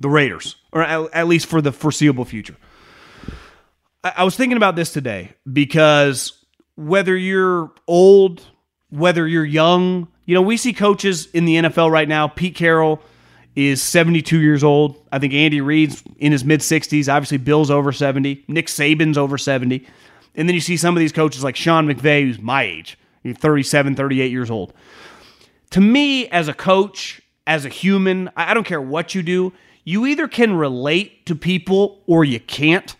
[0.00, 2.56] the Raiders, or at, least for the foreseeable future.
[4.04, 6.44] I was thinking about this today because
[6.76, 8.46] whether you're old,
[8.90, 12.28] whether you're young, you know, we see coaches in the NFL right now.
[12.28, 13.02] Pete Carroll
[13.58, 15.04] is 72 years old.
[15.10, 17.12] I think Andy Reid's in his mid 60s.
[17.12, 18.44] Obviously, Bill's over 70.
[18.46, 19.84] Nick Saban's over 70.
[20.36, 23.96] And then you see some of these coaches like Sean McVay, who's my age, 37,
[23.96, 24.72] 38 years old.
[25.70, 30.06] To me, as a coach, as a human, I don't care what you do, you
[30.06, 32.94] either can relate to people or you can't.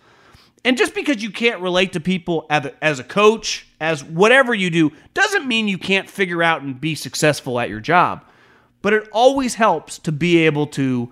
[0.65, 4.91] And just because you can't relate to people as a coach, as whatever you do,
[5.15, 8.25] doesn't mean you can't figure out and be successful at your job.
[8.83, 11.11] But it always helps to be able to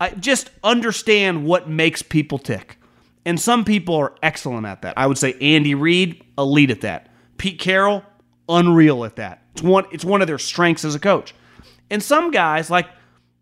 [0.00, 2.78] uh, just understand what makes people tick.
[3.24, 4.96] And some people are excellent at that.
[4.96, 7.08] I would say Andy Reid, elite at that.
[7.36, 8.02] Pete Carroll,
[8.48, 9.42] unreal at that.
[9.52, 11.34] It's one, it's one of their strengths as a coach.
[11.90, 12.86] And some guys, like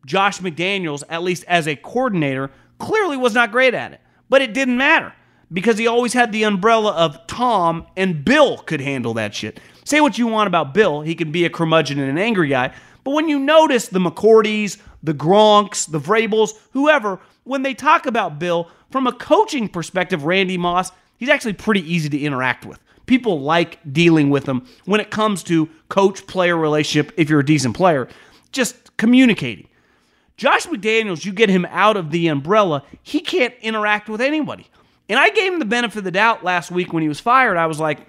[0.05, 4.01] Josh McDaniels, at least as a coordinator, clearly was not great at it.
[4.29, 5.13] But it didn't matter
[5.53, 9.61] because he always had the umbrella of Tom and Bill could handle that shit.
[9.85, 12.75] Say what you want about Bill, he can be a curmudgeon and an angry guy.
[13.07, 18.41] But when you notice the McCourties, the Gronks, the Vrabels, whoever, when they talk about
[18.41, 22.81] Bill, from a coaching perspective, Randy Moss, he's actually pretty easy to interact with.
[23.07, 27.45] People like dealing with him when it comes to coach player relationship if you're a
[27.45, 28.09] decent player,
[28.51, 29.69] just communicating.
[30.37, 34.67] Josh McDaniels, you get him out of the umbrella, he can't interact with anybody.
[35.09, 37.57] And I gave him the benefit of the doubt last week when he was fired.
[37.57, 38.01] I was like,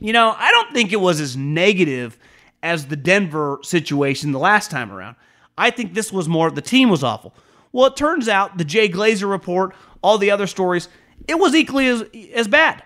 [0.00, 2.16] you know, I don't think it was as negative
[2.62, 5.16] as the Denver situation the last time around.
[5.58, 7.34] I think this was more the team was awful.
[7.72, 10.88] Well, it turns out the Jay Glazer report, all the other stories,
[11.28, 12.82] it was equally as, as bad.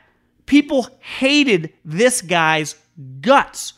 [0.46, 2.76] People hated this guy's
[3.20, 3.74] guts.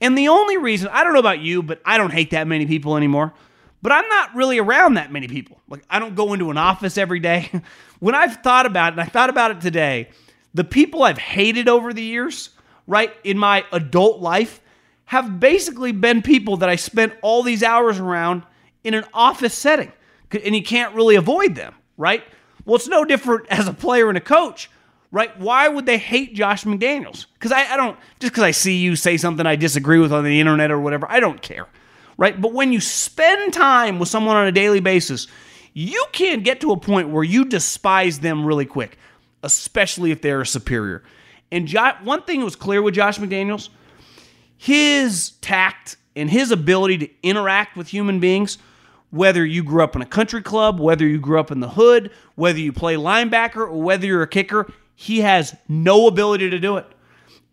[0.00, 2.66] And the only reason, I don't know about you, but I don't hate that many
[2.66, 3.34] people anymore.
[3.82, 5.60] But I'm not really around that many people.
[5.68, 7.50] Like, I don't go into an office every day.
[8.00, 10.10] when I've thought about it, and I thought about it today,
[10.54, 12.50] the people I've hated over the years,
[12.86, 14.60] right, in my adult life,
[15.08, 18.42] have basically been people that I spent all these hours around
[18.84, 19.90] in an office setting.
[20.44, 22.22] And you can't really avoid them, right?
[22.66, 24.70] Well, it's no different as a player and a coach,
[25.10, 25.36] right?
[25.40, 27.24] Why would they hate Josh McDaniels?
[27.32, 30.24] Because I, I don't, just because I see you say something I disagree with on
[30.24, 31.66] the internet or whatever, I don't care,
[32.18, 32.38] right?
[32.38, 35.26] But when you spend time with someone on a daily basis,
[35.72, 38.98] you can get to a point where you despise them really quick,
[39.42, 41.02] especially if they're superior.
[41.50, 43.70] And jo- one thing was clear with Josh McDaniels
[44.58, 48.58] his tact and his ability to interact with human beings,
[49.10, 52.10] whether you grew up in a country club, whether you grew up in the hood,
[52.34, 56.76] whether you play linebacker, or whether you're a kicker, he has no ability to do
[56.76, 56.86] it.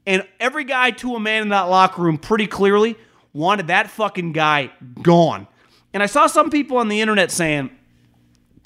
[0.08, 2.98] And every guy to a man in that locker room pretty clearly
[3.34, 5.48] wanted that fucking guy gone.
[5.94, 7.70] And I saw some people on the internet saying,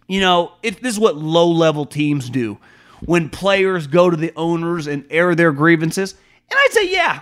[0.08, 2.58] you know, if this is what low level teams do
[3.02, 6.13] when players go to the owners and air their grievances.
[6.49, 7.21] And I'd say, yeah,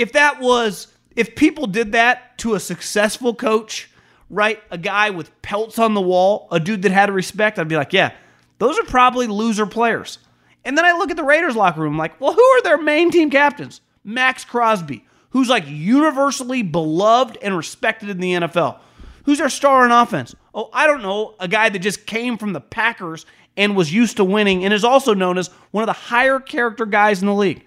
[0.00, 3.90] if that was, if people did that to a successful coach,
[4.30, 4.62] right?
[4.70, 7.92] A guy with pelts on the wall, a dude that had respect, I'd be like,
[7.92, 8.12] yeah,
[8.58, 10.18] those are probably loser players.
[10.64, 13.10] And then I look at the Raiders locker room, like, well, who are their main
[13.10, 13.82] team captains?
[14.02, 18.78] Maxx Crosby, who's like universally beloved and respected in the NFL.
[19.24, 20.34] Who's their star in offense?
[20.54, 21.34] Oh, I don't know.
[21.38, 24.84] A guy that just came from the Packers and was used to winning and is
[24.84, 27.66] also known as one of the higher character guys in the league.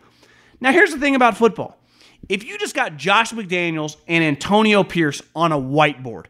[0.59, 1.77] Now, here's the thing about football
[2.29, 6.25] if you just got Josh McDaniels and Antonio Pierce on a whiteboard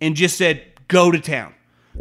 [0.00, 1.54] and just said, go to town,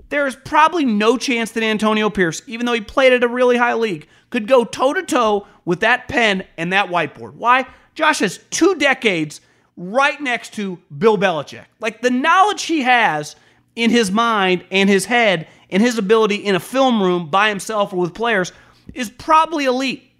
[0.10, 3.58] there is probably no chance that Antonio Pierce, even though he played at a really
[3.58, 7.34] high league, could go toe to toe with that pen and that whiteboard.
[7.36, 7.68] Why?
[7.94, 9.42] Josh has two decades
[9.78, 11.66] right next to Bill Belichick.
[11.80, 13.36] Like the knowledge he has
[13.76, 17.94] in his mind and his head and his ability in a film room by himself
[17.94, 18.52] or with players
[18.94, 20.12] is probably elite.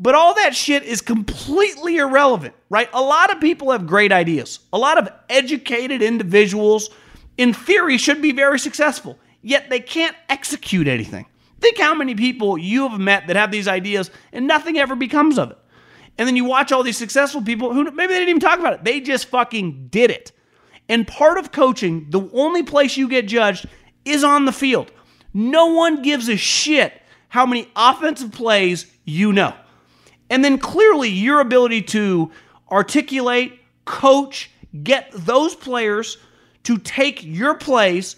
[0.00, 2.88] But all that shit is completely irrelevant, right?
[2.92, 4.60] A lot of people have great ideas.
[4.72, 6.90] A lot of educated individuals,
[7.36, 11.26] in theory, should be very successful, yet they can't execute anything.
[11.60, 15.38] Think how many people you have met that have these ideas and nothing ever becomes
[15.38, 15.58] of it.
[16.16, 18.74] And then you watch all these successful people who maybe they didn't even talk about
[18.74, 18.84] it.
[18.84, 20.32] They just fucking did it.
[20.88, 23.66] And part of coaching, the only place you get judged
[24.04, 24.92] is on the field.
[25.34, 26.92] No one gives a shit
[27.28, 29.54] how many offensive plays you know.
[30.30, 32.30] And then clearly your ability to
[32.70, 34.50] articulate, coach,
[34.82, 36.18] get those players
[36.64, 38.16] to take your plays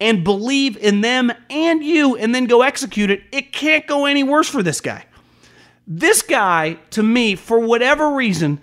[0.00, 4.24] and believe in them and you and then go execute it, it can't go any
[4.24, 5.04] worse for this guy.
[5.86, 8.60] This guy, to me, for whatever reason,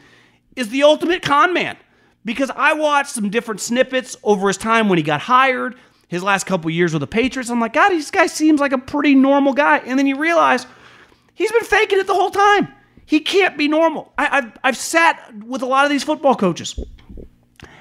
[0.58, 1.78] is the ultimate con man
[2.26, 5.76] because I watched some different snippets over his time when he got hired,
[6.10, 7.50] his last couple years with the Patriots.
[7.50, 9.78] I'm like, God, this guy seems like a pretty normal guy.
[9.78, 10.66] And then you realize
[11.34, 12.68] he's been faking it the whole time.
[13.10, 14.14] He can't be normal.
[14.20, 16.80] I, have I've sat with a lot of these football coaches.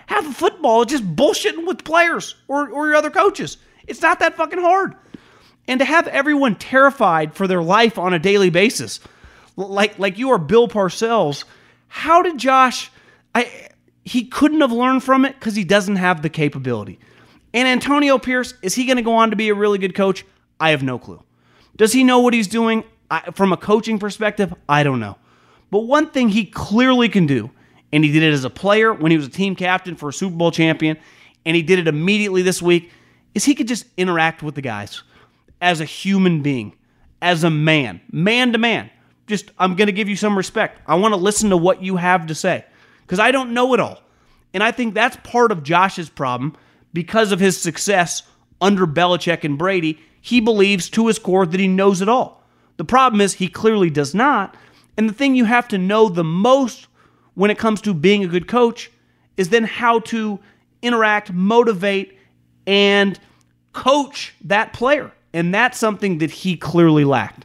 [0.06, 3.58] Half of football is just bullshitting with players or, or your other coaches.
[3.86, 4.94] It's not that fucking hard.
[5.66, 9.00] And to have everyone terrified for their life on a daily basis,
[9.54, 11.44] like like you are Bill Parcells,
[11.88, 12.90] how did Josh?
[13.34, 13.68] I
[14.06, 16.98] he couldn't have learned from it because he doesn't have the capability.
[17.52, 20.24] And Antonio Pierce, is he going to go on to be a really good coach?
[20.58, 21.22] I have no clue.
[21.76, 22.82] Does he know what he's doing?
[23.10, 25.16] I, from a coaching perspective, I don't know.
[25.70, 27.50] But one thing he clearly can do,
[27.92, 30.12] and he did it as a player when he was a team captain for a
[30.12, 30.98] Super Bowl champion,
[31.44, 32.90] and he did it immediately this week,
[33.34, 35.02] is he could just interact with the guys
[35.60, 36.74] as a human being,
[37.22, 38.90] as a man, man to man.
[39.26, 40.80] Just, I'm going to give you some respect.
[40.86, 42.64] I want to listen to what you have to say
[43.02, 44.00] because I don't know it all.
[44.54, 46.56] And I think that's part of Josh's problem
[46.94, 48.22] because of his success
[48.60, 49.98] under Belichick and Brady.
[50.20, 52.37] He believes to his core that he knows it all.
[52.78, 54.56] The problem is he clearly does not.
[54.96, 56.88] And the thing you have to know the most
[57.34, 58.90] when it comes to being a good coach
[59.36, 60.40] is then how to
[60.82, 62.18] interact, motivate,
[62.66, 63.18] and
[63.72, 65.12] coach that player.
[65.32, 67.44] And that's something that he clearly lacked.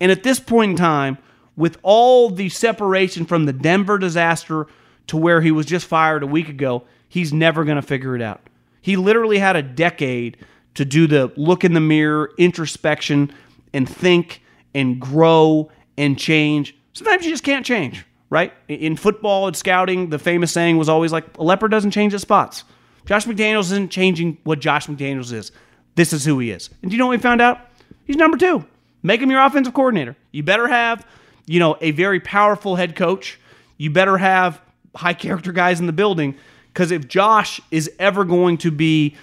[0.00, 1.18] And at this point in time,
[1.56, 4.66] with all the separation from the Denver disaster
[5.06, 8.22] to where he was just fired a week ago, he's never going to figure it
[8.22, 8.40] out.
[8.80, 10.38] He literally had a decade
[10.74, 13.32] to do the look in the mirror, introspection,
[13.72, 14.41] and think
[14.74, 16.76] and grow and change.
[16.92, 18.52] Sometimes you just can't change, right?
[18.68, 22.22] In football and scouting, the famous saying was always like, a leopard doesn't change its
[22.22, 22.64] spots.
[23.06, 25.52] Josh McDaniels isn't changing what Josh McDaniels is.
[25.94, 26.70] This is who he is.
[26.82, 27.58] And do you know what we found out?
[28.04, 28.64] He's number two.
[29.02, 30.16] Make him your offensive coordinator.
[30.30, 31.06] You better have,
[31.46, 33.38] you know, a very powerful head coach.
[33.76, 34.60] You better have
[34.94, 36.36] high character guys in the building.
[36.72, 39.16] Because if Josh is ever going to be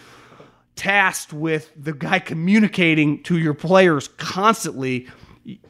[0.76, 5.08] tasked with the guy communicating to your players constantly,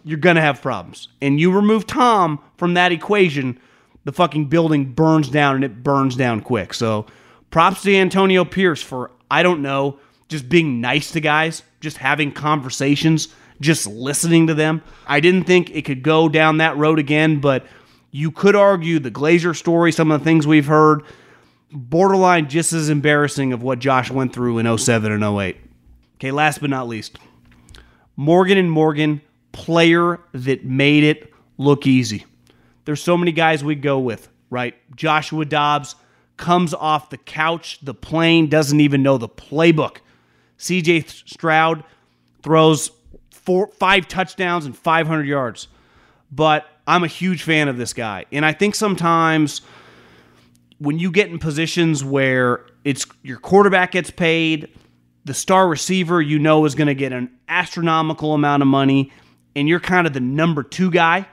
[0.03, 1.07] you're going to have problems.
[1.21, 3.59] And you remove Tom from that equation,
[4.05, 6.73] the fucking building burns down and it burns down quick.
[6.73, 7.05] So
[7.51, 12.31] props to Antonio Pierce for, I don't know, just being nice to guys, just having
[12.31, 14.81] conversations, just listening to them.
[15.07, 17.65] I didn't think it could go down that road again, but
[18.11, 21.03] you could argue the Glazer story, some of the things we've heard,
[21.71, 25.57] borderline just as embarrassing of what Josh went through in 07 and 08.
[26.15, 27.17] Okay, last but not least,
[28.15, 32.25] Morgan and Morgan, player that made it look easy.
[32.85, 34.75] There's so many guys we go with, right?
[34.95, 35.95] Joshua Dobbs
[36.37, 39.97] comes off the couch, the plane, doesn't even know the playbook.
[40.57, 41.83] CJ Stroud
[42.41, 42.91] throws
[43.31, 45.67] four, five touchdowns and 500 yards.
[46.31, 48.25] But I'm a huge fan of this guy.
[48.31, 49.61] And I think sometimes
[50.79, 54.69] when you get in positions where it's your quarterback gets paid,
[55.25, 59.11] the star receiver you know is going to get an astronomical amount of money,
[59.59, 61.27] and you're kind of the number two guy.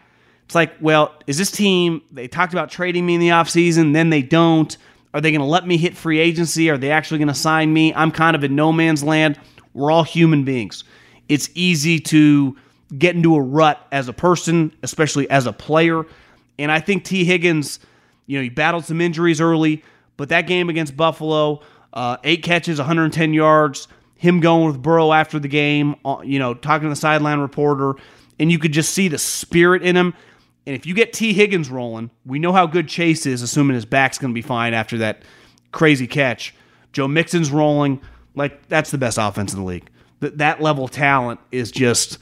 [0.44, 4.10] It's like, well, is this team, they talked about trading me in the offseason, then
[4.10, 4.76] they don't.
[5.14, 6.68] Are they going to let me hit free agency?
[6.68, 7.94] Are they actually going to sign me?
[7.94, 9.38] I'm kind of in no man's land.
[9.74, 10.82] We're all human beings.
[11.28, 12.56] It's easy to
[12.98, 16.04] get into a rut as a person, especially as a player.
[16.58, 17.78] And I think Tee Higgins,
[18.26, 19.84] you know, he battled some injuries early,
[20.16, 21.60] but that game against Buffalo,
[21.92, 26.54] uh, eight catches, 110 yards, him going with Burrow after the game, uh, you know,
[26.54, 27.94] talking to the sideline reporter,
[28.38, 30.14] and you could just see the spirit in him.
[30.66, 33.84] And if you get Tee Higgins rolling, we know how good Chase is, assuming his
[33.84, 35.22] back's going to be fine after that
[35.70, 36.54] crazy catch.
[36.92, 38.00] Joe Mixon's rolling.
[38.34, 39.88] Like, that's the best offense in the league.
[40.20, 42.18] That, that level of talent is just,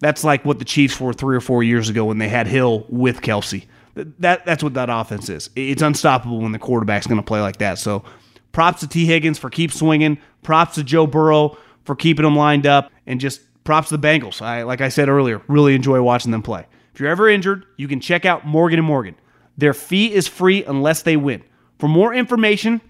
[0.00, 2.86] that's like what the Chiefs were three or four years ago when they had Hill
[2.88, 3.66] with Kelce.
[3.94, 5.50] That, that's what that offense is.
[5.56, 7.78] It's unstoppable when the quarterback's going to play like that.
[7.78, 8.04] So
[8.52, 10.18] props to Tee Higgins for keep swinging.
[10.42, 12.92] Props to Joe Burrow for keeping them lined up.
[13.06, 14.40] And just props to the Bengals.
[14.40, 16.66] I, like I said earlier, really enjoy watching them play.
[16.94, 19.14] If you're ever injured, you can check out Morgan & Morgan.
[19.58, 21.44] Their fee is free unless they win.
[21.78, 22.80] For more information,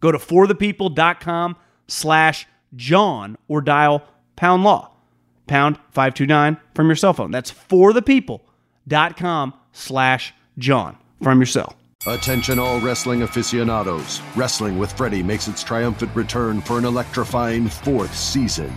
[0.00, 1.54] go to forthepeople.com
[1.86, 4.02] slash John or dial
[4.34, 4.90] pound law,
[5.46, 7.30] pound 529 from your cell phone.
[7.30, 11.76] That's forthepeople.com slash John from your cell.
[12.08, 14.20] Attention, all wrestling aficionados.
[14.34, 18.76] Wrestling with Freddie makes its triumphant return for an electrifying fourth season.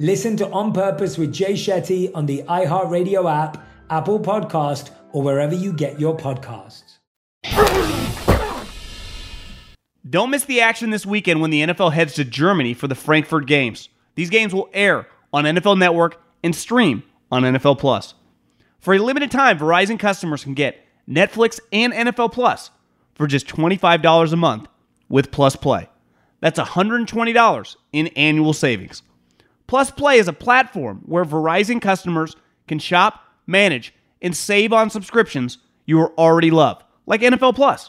[0.00, 5.54] Listen to On Purpose with Jay Shetty on the iHeartRadio app, Apple Podcast, or wherever
[5.54, 6.96] you get your podcasts.
[10.08, 13.44] Don't miss the action this weekend when the NFL heads to Germany for the Frankfurt
[13.44, 13.90] Games.
[14.14, 18.14] These games will air on NFL Network and stream on NFL Plus.
[18.78, 22.70] For a limited time, Verizon customers can get Netflix and NFL Plus
[23.12, 24.66] for just $25 a month
[25.10, 25.90] with Plus Play.
[26.40, 29.02] That's $120 in annual savings.
[29.70, 32.34] Plus Play is a platform where Verizon customers
[32.66, 37.88] can shop, manage, and save on subscriptions you already love, like NFL Plus.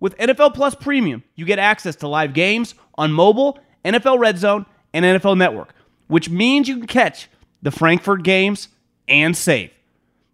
[0.00, 4.66] With NFL Plus Premium, you get access to live games on mobile, NFL Red Zone,
[4.92, 5.72] and NFL Network,
[6.08, 7.28] which means you can catch
[7.62, 8.66] the Frankfurt games
[9.06, 9.70] and save.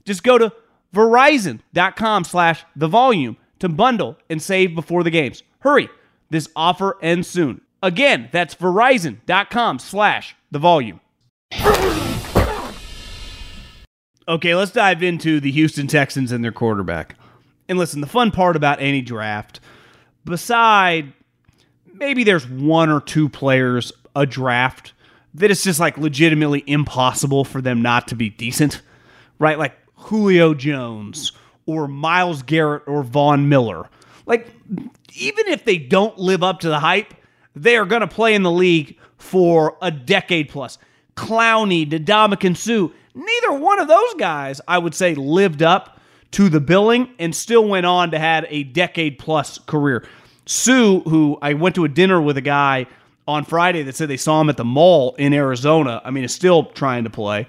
[0.07, 0.51] Just go to
[0.95, 5.43] verizon.com slash the volume to bundle and save before the games.
[5.59, 5.91] Hurry,
[6.31, 7.61] this offer ends soon.
[7.83, 11.01] Again, that's verizon.com slash the volume.
[14.29, 17.17] Okay, let's dive into the Houston Texans and their quarterback.
[17.69, 19.61] And listen, the fun part about any draft,
[20.25, 21.13] beside
[21.93, 24.93] maybe there's one or two players a draft
[25.35, 28.81] that it's just like legitimately impossible for them not to be decent,
[29.39, 29.59] right?
[29.59, 31.33] Like Julio Jones
[31.67, 33.89] or Myles Garrett or Von Miller.
[34.25, 34.49] Like,
[35.15, 37.15] even if they don't live up to the hype,
[37.57, 40.79] they are going to play in the league for a decade plus.
[41.17, 45.99] Clowney, Ndamukong Suh, neither one of those guys, I would say, lived up
[46.33, 50.07] to the billing and still went on to had a decade plus career.
[50.45, 52.87] Suh, who I went to a dinner with a guy
[53.27, 56.03] on Friday that said they saw him at the mall in Arizona.
[56.05, 57.47] I mean, is still trying to play.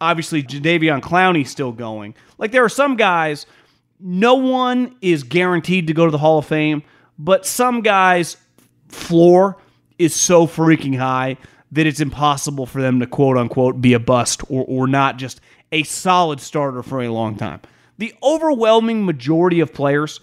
[0.00, 2.14] Obviously, Jadeveon Clowney still going.
[2.38, 3.46] Like there are some guys,
[3.98, 6.82] no one is guaranteed to go to the Hall of Fame,
[7.18, 8.36] but some guys'
[8.90, 9.56] floor
[9.98, 11.36] is so freaking high
[11.72, 15.40] that it's impossible for them to quote unquote be a bust or, or not just
[15.72, 17.60] a solid starter for a long time
[18.00, 20.20] the overwhelming majority of players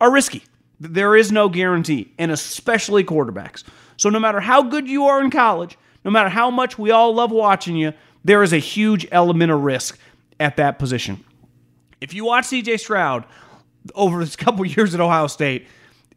[0.00, 0.42] are risky.
[0.80, 3.64] There is no guarantee, and especially quarterbacks.
[3.98, 7.14] So no matter how good you are in college, no matter how much we all
[7.14, 7.92] love watching you,
[8.24, 9.98] there is a huge element of risk
[10.40, 11.22] at that position.
[12.00, 13.26] If you watch CJ Stroud
[13.94, 15.66] over this couple years at Ohio State,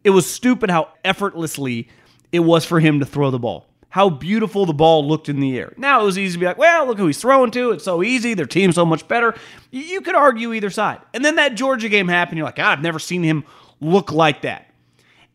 [0.03, 1.87] it was stupid how effortlessly
[2.31, 5.59] it was for him to throw the ball how beautiful the ball looked in the
[5.59, 5.73] air.
[5.75, 7.71] Now it was easy to be like, well, look who he's throwing to.
[7.71, 8.33] It's so easy.
[8.33, 9.35] Their team's so much better.
[9.69, 11.01] You could argue either side.
[11.13, 12.37] And then that Georgia game happened.
[12.37, 13.43] You're like, God, I've never seen him
[13.81, 14.73] look like that.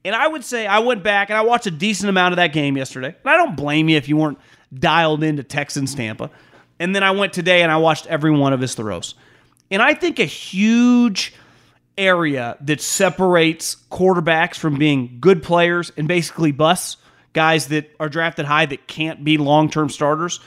[0.07, 2.55] And I would say I went back and I watched a decent amount of that
[2.55, 3.09] game yesterday.
[3.09, 4.39] And I don't blame you if you weren't
[4.73, 6.31] dialed into Texans Tampa.
[6.79, 9.17] And then I went today and I watched every one of his throws.
[9.71, 11.35] And I think a huge
[11.99, 16.97] area that separates quarterbacks from being good players and basically busts
[17.33, 20.41] guys that are drafted high that can't be long term starters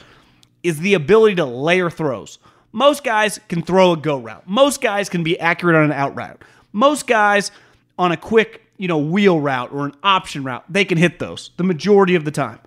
[0.64, 2.40] is the ability to layer throws.
[2.72, 4.44] Most guys can throw a go route.
[4.48, 6.42] Most guys can be accurate on an out route.
[6.72, 7.52] Most guys
[7.98, 11.52] on a quick, you know, wheel route or an option route, they can hit those
[11.58, 12.60] the majority of the time.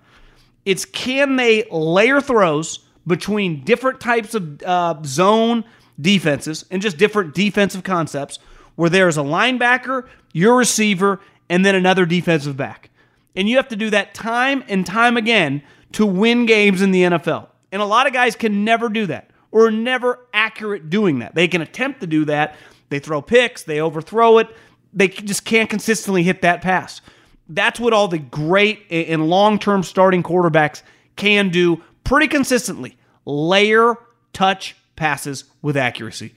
[0.65, 5.63] It's can they layer throws between different types of uh, zone
[5.99, 8.39] defenses and just different defensive concepts
[8.75, 11.19] where there's a linebacker, your receiver,
[11.49, 12.89] and then another defensive back.
[13.35, 15.63] And you have to do that time and time again
[15.93, 17.47] to win games in the NFL.
[17.71, 21.35] And a lot of guys can never do that or never accurate doing that.
[21.35, 22.55] They can attempt to do that.
[22.89, 24.55] They throw picks, they overthrow it.
[24.93, 27.01] They just can't consistently hit that pass.
[27.49, 30.83] That's what all the great and long term starting quarterbacks
[31.15, 33.95] can do pretty consistently layer
[34.33, 36.33] touch passes with accuracy.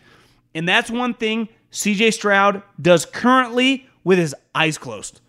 [0.55, 5.20] And that's one thing CJ Stroud does currently with his eyes closed.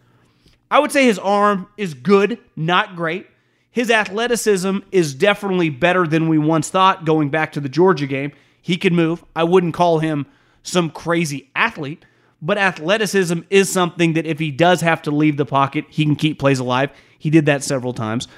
[0.72, 3.28] I would say his arm is good, not great.
[3.70, 8.32] His athleticism is definitely better than we once thought going back to the Georgia game.
[8.62, 9.26] He can move.
[9.36, 10.26] I wouldn't call him
[10.64, 12.06] some crazy athlete,
[12.42, 16.16] but athleticism is something that if he does have to leave the pocket, he can
[16.16, 16.92] keep plays alive.
[17.20, 18.30] He did that several times.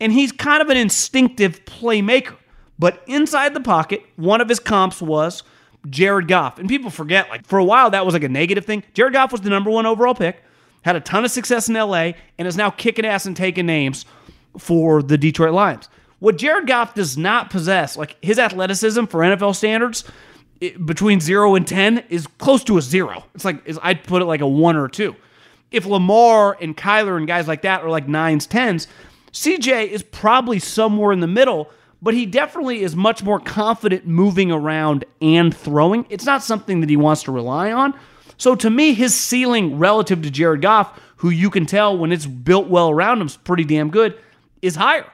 [0.00, 2.36] And he's kind of an instinctive playmaker.
[2.80, 5.44] But inside the pocket, one of his comps was
[5.90, 6.58] Jared Goff.
[6.58, 8.82] And people forget, like, for a while, that was like a negative thing.
[8.94, 10.42] Jared Goff was the number one overall pick.
[10.82, 14.04] had a ton of success in LA, and is now kicking ass and taking names
[14.58, 15.88] for the Detroit Lions.
[16.18, 20.04] What Jared Goff does not possess, like his athleticism for NFL standards,
[20.60, 23.24] it, between zero and 10 is close to a zero.
[23.34, 25.16] It's like, I'd put it like a one or a two.
[25.70, 28.86] If Lamar and Kyler and guys like that are like nines, tens,
[29.32, 31.70] CJ is probably somewhere in the middle,
[32.04, 36.04] but he definitely is much more confident moving around and throwing.
[36.10, 37.94] It's not something that he wants to rely on.
[38.36, 42.26] So to me, his ceiling relative to Jared Goff, who you can tell when it's
[42.26, 44.18] built well around him is pretty damn good,
[44.60, 45.10] is higher.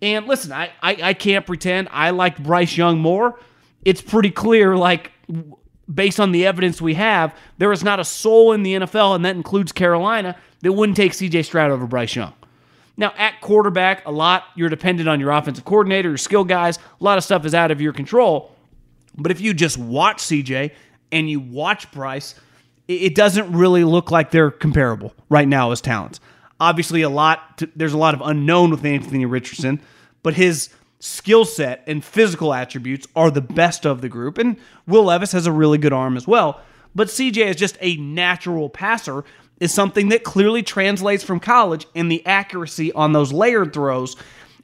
[0.00, 3.38] And listen, I, I, I can't pretend I liked Bryce Young more.
[3.84, 5.12] It's pretty clear, like
[5.92, 9.24] based on the evidence we have, there is not a soul in the NFL, and
[9.26, 12.32] that includes Carolina, that wouldn't take CJ Stroud over Bryce Young.
[12.96, 16.78] Now, at quarterback, a lot you're dependent on your offensive coordinator, your skill guys.
[16.78, 18.54] A lot of stuff is out of your control.
[19.16, 20.72] But if you just watch CJ
[21.10, 22.34] and you watch Bryce,
[22.88, 26.20] it doesn't really look like they're comparable right now as talents.
[26.60, 29.80] Obviously, a lot to, there's a lot of unknown with Anthony Richardson,
[30.22, 30.68] but his
[31.00, 34.38] skill set and physical attributes are the best of the group.
[34.38, 36.60] And Will Levis has a really good arm as well.
[36.94, 39.24] But CJ is just a natural passer,
[39.62, 44.16] is something that clearly translates from college and the accuracy on those layered throws.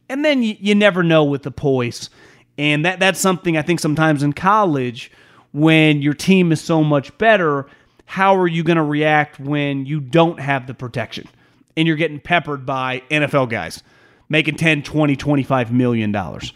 [0.09, 2.11] And then you, you never know with the poise.
[2.57, 5.11] And that that's something I think sometimes in college
[5.53, 7.67] when your team is so much better,
[8.05, 11.29] how are you going to react when you don't have the protection
[11.77, 13.83] and you're getting peppered by NFL guys?
[14.29, 16.53] making 10, 20, 25 million dollars.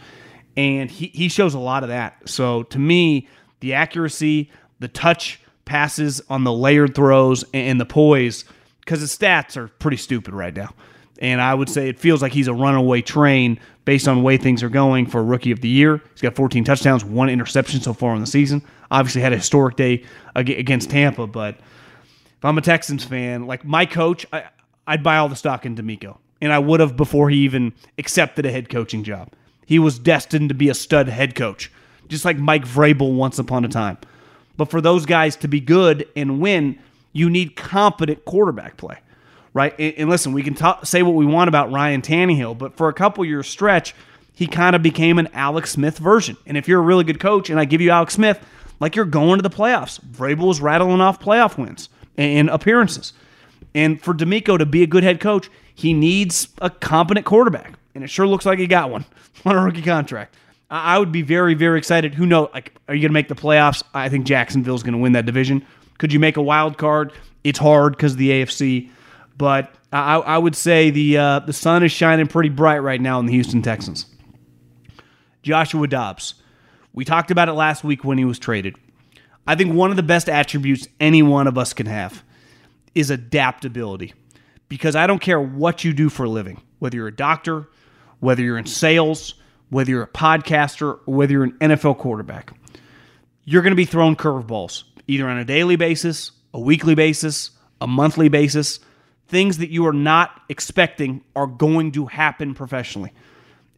[0.56, 2.28] And he, he shows a lot of that.
[2.28, 3.28] So to me,
[3.60, 8.44] the accuracy, the touch passes on the layered throws and the poise,
[8.80, 10.74] because his stats are pretty stupid right now.
[11.20, 14.36] And I would say it feels like he's a runaway train based on the way
[14.36, 16.00] things are going for rookie of the year.
[16.12, 18.62] He's got 14 touchdowns, one interception so far in the season.
[18.90, 20.04] Obviously had a historic day
[20.34, 24.44] against Tampa, but if I'm a Texans fan, like my coach, I,
[24.88, 28.44] would buy all the stock in DeMeco, and I would have before he even accepted
[28.44, 29.28] a head coaching job.
[29.64, 31.70] He was destined to be a stud head coach,
[32.08, 33.96] just like Mike Vrabel once upon a time.
[34.62, 36.78] But for those guys to be good and win,
[37.12, 38.96] you need competent quarterback play,
[39.52, 39.74] right?
[39.76, 42.88] And, and listen, we can talk, say what we want about Ryan Tannehill, but for
[42.88, 43.92] a couple year stretch,
[44.32, 46.36] he kind of became an Alex Smith version.
[46.46, 48.38] And if you're a really good coach, and I give you Alex Smith,
[48.78, 49.98] like you're going to the playoffs.
[50.00, 53.14] Vrabel was rattling off playoff wins and appearances.
[53.74, 58.04] And for DeMeco to be a good head coach, he needs a competent quarterback, and
[58.04, 59.06] it sure looks like he got one
[59.44, 60.36] on a rookie contract.
[60.72, 62.14] I would be very, very excited.
[62.14, 62.48] Who knows?
[62.54, 63.82] Like, are you going to make the playoffs?
[63.92, 65.66] I think Jacksonville's going to win that division.
[65.98, 67.12] Could you make a wild card?
[67.44, 68.88] It's hard because of the AFC,
[69.36, 73.20] but I, I would say the uh, the sun is shining pretty bright right now
[73.20, 74.06] in the Houston Texans.
[75.42, 76.34] Joshua Dobbs.
[76.94, 78.76] We talked about it last week when he was traded.
[79.46, 82.22] I think one of the best attributes any one of us can have
[82.94, 84.14] is adaptability
[84.68, 87.68] because I don't care what you do for a living, whether you're a doctor,
[88.20, 89.34] whether you're in sales,
[89.72, 92.52] whether you're a podcaster, or whether you're an NFL quarterback.
[93.44, 97.50] You're going to be thrown curveballs either on a daily basis, a weekly basis,
[97.80, 98.80] a monthly basis.
[99.28, 103.12] Things that you are not expecting are going to happen professionally.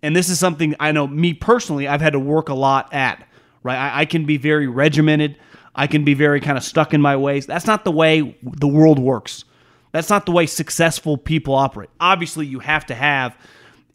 [0.03, 3.27] And this is something I know me personally, I've had to work a lot at,
[3.63, 3.77] right?
[3.77, 5.39] I, I can be very regimented.
[5.77, 7.47] I can be very kind of stuck in my ways.
[7.47, 9.45] That's not the way the world works.
[9.93, 11.89] That's not the way successful people operate.
[12.01, 13.39] Obviously, you have to have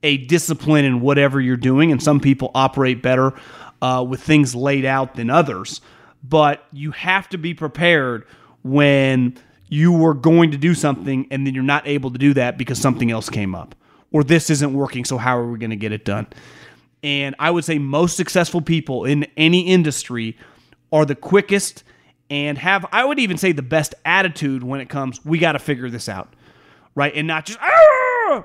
[0.04, 3.34] a discipline in whatever you're doing, and some people operate better
[3.82, 5.82] uh, with things laid out than others.
[6.24, 8.26] But you have to be prepared
[8.64, 9.38] when
[9.70, 12.80] you were going to do something and then you're not able to do that because
[12.80, 13.76] something else came up
[14.12, 15.06] or this isn't working.
[15.06, 16.28] So, how are we going to get it done?
[17.04, 20.38] And I would say most successful people in any industry
[20.92, 21.84] are the quickest
[22.30, 25.60] and have, I would even say, the best attitude when it comes, we got to
[25.60, 26.34] figure this out,
[26.96, 27.14] right?
[27.16, 27.60] And not just!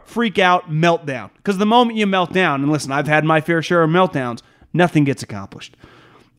[0.05, 1.31] Freak out, meltdown.
[1.37, 4.43] Because the moment you melt down, and listen, I've had my fair share of meltdowns,
[4.73, 5.77] nothing gets accomplished.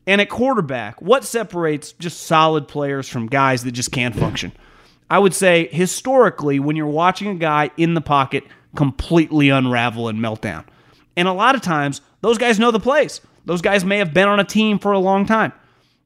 [0.06, 4.52] And at quarterback, what separates just solid players from guys that just can't function?
[5.10, 8.44] I would say historically, when you're watching a guy in the pocket
[8.76, 10.64] completely unravel and meltdown.
[11.16, 13.20] And a lot of times, those guys know the plays.
[13.46, 15.52] Those guys may have been on a team for a long time.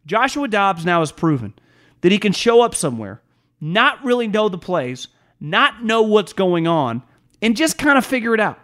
[0.07, 1.55] Joshua Dobbs now has proven
[2.01, 3.20] that he can show up somewhere,
[3.61, 5.09] not really know the plays,
[5.41, 7.03] not know what's going on,
[7.43, 8.59] and just kind of figure it out.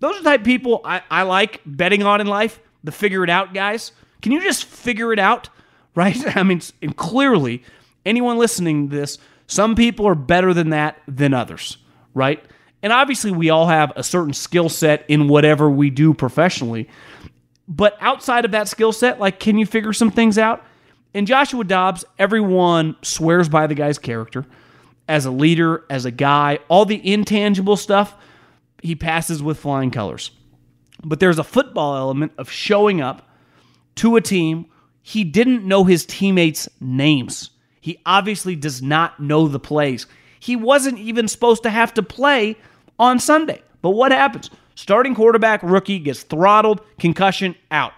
[0.00, 3.24] Those are the type of people I, I like betting on in life, the figure
[3.24, 3.92] it out guys.
[4.22, 5.48] Can you just figure it out?
[5.96, 6.36] Right?
[6.36, 7.62] I mean, and clearly,
[8.04, 11.76] anyone listening to this, some people are better than that than others,
[12.14, 12.44] right?
[12.82, 16.88] And obviously, we all have a certain skill set in whatever we do professionally.
[17.68, 20.64] But outside of that skill set, like, can you figure some things out?
[21.14, 24.44] And Joshua Dobbs, everyone swears by the guy's character.
[25.08, 28.14] As a leader, as a guy, all the intangible stuff,
[28.82, 30.30] he passes with flying colors.
[31.02, 33.28] But there's a football element of showing up
[33.96, 34.66] to a team.
[35.02, 37.50] He didn't know his teammates' names.
[37.80, 40.06] He obviously does not know the plays.
[40.40, 42.56] He wasn't even supposed to have to play
[42.98, 43.62] on Sunday.
[43.82, 44.50] But what happens?
[44.74, 47.92] Starting quarterback rookie gets throttled, concussion, out.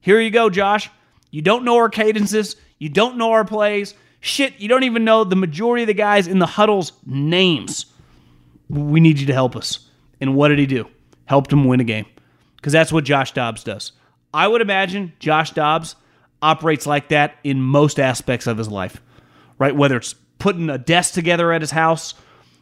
[0.00, 0.90] Here you go, Josh.
[1.30, 2.56] You don't know our cadences.
[2.78, 3.94] You don't know our plays.
[4.20, 7.86] Shit, you don't even know the majority of the guys in the huddle's names.
[8.68, 9.88] We need you to help us.
[10.20, 10.88] And what did he do?
[11.26, 12.06] Helped him win a game.
[12.56, 13.92] Because that's what Josh Dobbs does.
[14.34, 15.94] I would imagine Josh Dobbs
[16.42, 19.00] operates like that in most aspects of his life,
[19.58, 19.74] right?
[19.74, 22.14] Whether it's putting a desk together at his house,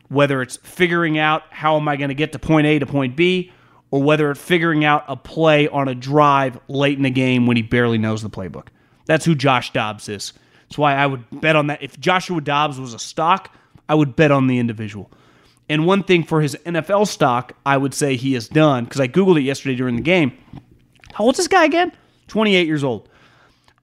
[0.09, 3.17] whether it's figuring out how am I going to get to point A to point
[3.17, 3.53] B,
[3.91, 7.57] or whether it's figuring out a play on a drive late in the game when
[7.57, 8.69] he barely knows the playbook.
[9.07, 10.33] That's who Josh Dobbs is.
[10.69, 11.83] That's why I would bet on that.
[11.83, 13.55] If Joshua Dobbs was a stock,
[13.89, 15.11] I would bet on the individual.
[15.69, 19.09] And one thing for his NFL stock, I would say he has done, because I
[19.09, 20.33] Googled it yesterday during the game.
[21.13, 21.93] How old's this guy again?
[22.29, 23.09] 28 years old.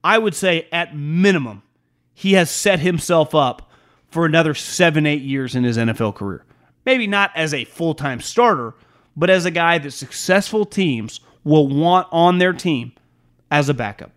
[0.04, 1.64] I would say at minimum,
[2.14, 3.72] he has set himself up
[4.10, 6.46] for another seven, eight years in his NFL career.
[6.86, 8.76] Maybe not as a full time starter,
[9.16, 12.94] but as a guy that successful teams will want on their team
[13.52, 14.12] as a backup.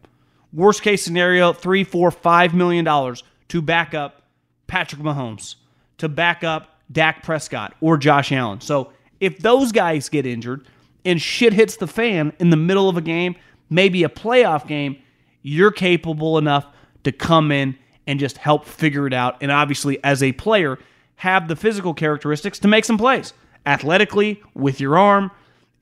[0.57, 4.22] Worst case scenario, three, four, five million dollars to back up
[4.66, 5.57] Patrick Mahomes,
[5.98, 8.62] to back up Dak Prescott or Josh Allen.
[8.62, 8.90] So
[9.20, 10.66] if those guys get injured
[11.04, 13.36] and shit hits the fan in the middle of a game,
[13.68, 14.96] maybe a playoff game,
[15.42, 16.66] you're capable enough
[17.04, 17.76] to come in
[18.07, 19.36] and just help figure it out.
[19.42, 20.78] And obviously, as a player,
[21.16, 23.34] have the physical characteristics to make some plays
[23.66, 25.30] athletically with your arm,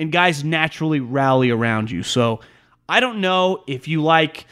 [0.01, 2.03] and guys naturally rally around you.
[2.03, 2.41] So
[2.89, 4.47] I don't know if you like,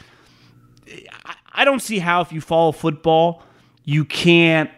[1.53, 3.43] I don't see how if you follow football,
[3.83, 4.69] you can't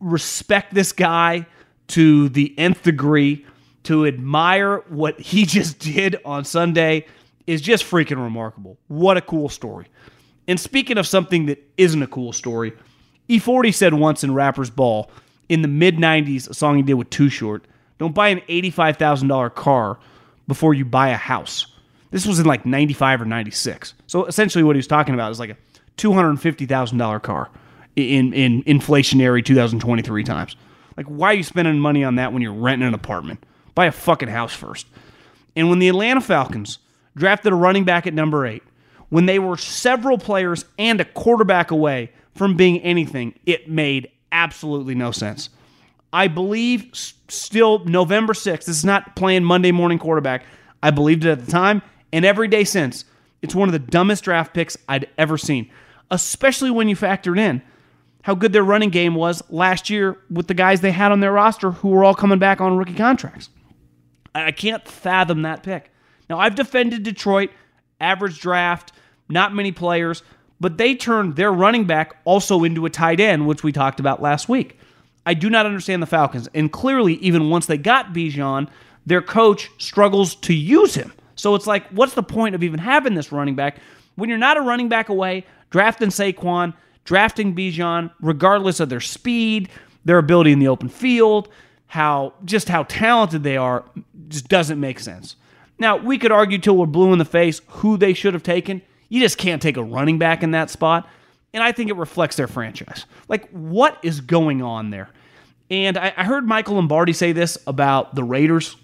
[0.00, 1.46] respect this guy
[1.88, 3.46] to the nth degree,
[3.84, 7.06] to admire what he just did on Sunday
[7.46, 8.76] is just freaking remarkable.
[8.88, 9.86] What a cool story.
[10.48, 12.72] And speaking of something that isn't a cool story,
[13.28, 15.10] E40 said once in Rapper's Ball
[15.48, 17.64] in the mid 90s, a song he did with Too Short,
[17.98, 19.98] don't buy an $85,000 car
[20.46, 21.66] before you buy a house.
[22.16, 23.92] This was in like 95 or 96.
[24.06, 25.56] So essentially, what he was talking about is like a
[25.98, 27.50] $250,000 car
[27.94, 30.56] in, in inflationary 2023 times.
[30.96, 33.44] Like, why are you spending money on that when you're renting an apartment?
[33.74, 34.86] Buy a fucking house first.
[35.54, 36.78] And when the Atlanta Falcons
[37.14, 38.62] drafted a running back at number eight,
[39.10, 44.94] when they were several players and a quarterback away from being anything, it made absolutely
[44.94, 45.50] no sense.
[46.14, 46.88] I believe
[47.28, 50.44] still November 6th, this is not playing Monday morning quarterback.
[50.82, 51.82] I believed it at the time,
[52.12, 53.04] and every day since,
[53.42, 55.70] it's one of the dumbest draft picks I'd ever seen,
[56.10, 57.62] especially when you factored in
[58.22, 61.30] how good their running game was last year with the guys they had on their
[61.30, 63.50] roster who were all coming back on rookie contracts.
[64.34, 65.92] I can't fathom that pick.
[66.28, 67.50] Now, I've defended Detroit,
[68.00, 68.90] average draft,
[69.28, 70.24] not many players,
[70.58, 74.20] but they turned their running back also into a tight end, which we talked about
[74.20, 74.76] last week.
[75.24, 76.48] I do not understand the Falcons.
[76.52, 78.68] And clearly, even once they got Bijan,
[79.04, 81.12] their coach struggles to use him.
[81.36, 83.78] So it's like, what's the point of even having this running back
[84.16, 86.74] when you're not a running back away, drafting Saquon,
[87.04, 89.68] drafting Bijan, regardless of their speed,
[90.04, 91.48] their ability in the open field,
[91.86, 93.84] how just how talented they are,
[94.28, 95.36] just doesn't make sense.
[95.78, 98.82] Now, we could argue till we're blue in the face who they should have taken.
[99.08, 101.08] You just can't take a running back in that spot.
[101.52, 103.06] And I think it reflects their franchise.
[103.28, 105.10] Like, what is going on there?
[105.70, 108.76] And I, heard Michael Lombardi say this about the Raiders.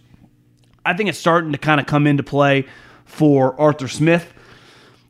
[0.85, 2.67] I think it's starting to kind of come into play
[3.05, 4.33] for Arthur Smith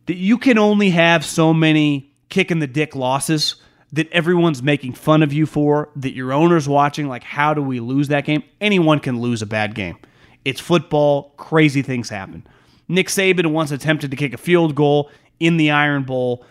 [0.07, 3.57] that you can only have so many kicking the dick losses
[3.93, 7.79] that everyone's making fun of you for, that your owner's watching, like, how do we
[7.79, 8.43] lose that game?
[8.61, 9.99] Anyone can lose a bad game.
[10.45, 12.47] It's football, crazy things happen.
[12.89, 16.45] Nick Saban once attempted to kick a field goal in the Iron Bowl,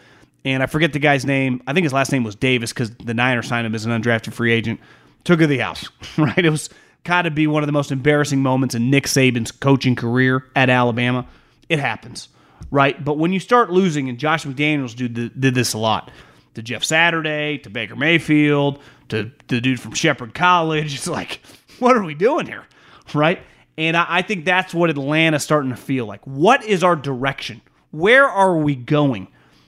[0.46, 1.62] and I forget the guy's name.
[1.66, 4.34] I think his last name was Davis because the Niners signed him as an undrafted
[4.34, 4.80] free agent.
[5.24, 6.46] Took her the house, right?
[6.46, 6.70] It was
[7.04, 10.70] got to be one of the most embarrassing moments in Nick Saban's coaching career at
[10.70, 11.26] Alabama.
[11.70, 12.30] It happens
[12.72, 13.04] right?
[13.04, 16.10] But when you start losing, and Josh McDaniels did, did this a lot
[16.56, 18.80] to Jeff Saturday, to Baker Mayfield,
[19.10, 21.42] to the dude from Shepherd College, it's like,
[21.80, 22.66] what are we doing here,
[23.14, 23.42] right?
[23.78, 26.26] And I, I think that's what Atlanta's starting to feel like.
[26.26, 27.62] What is our direction?
[27.92, 29.28] Where are we going?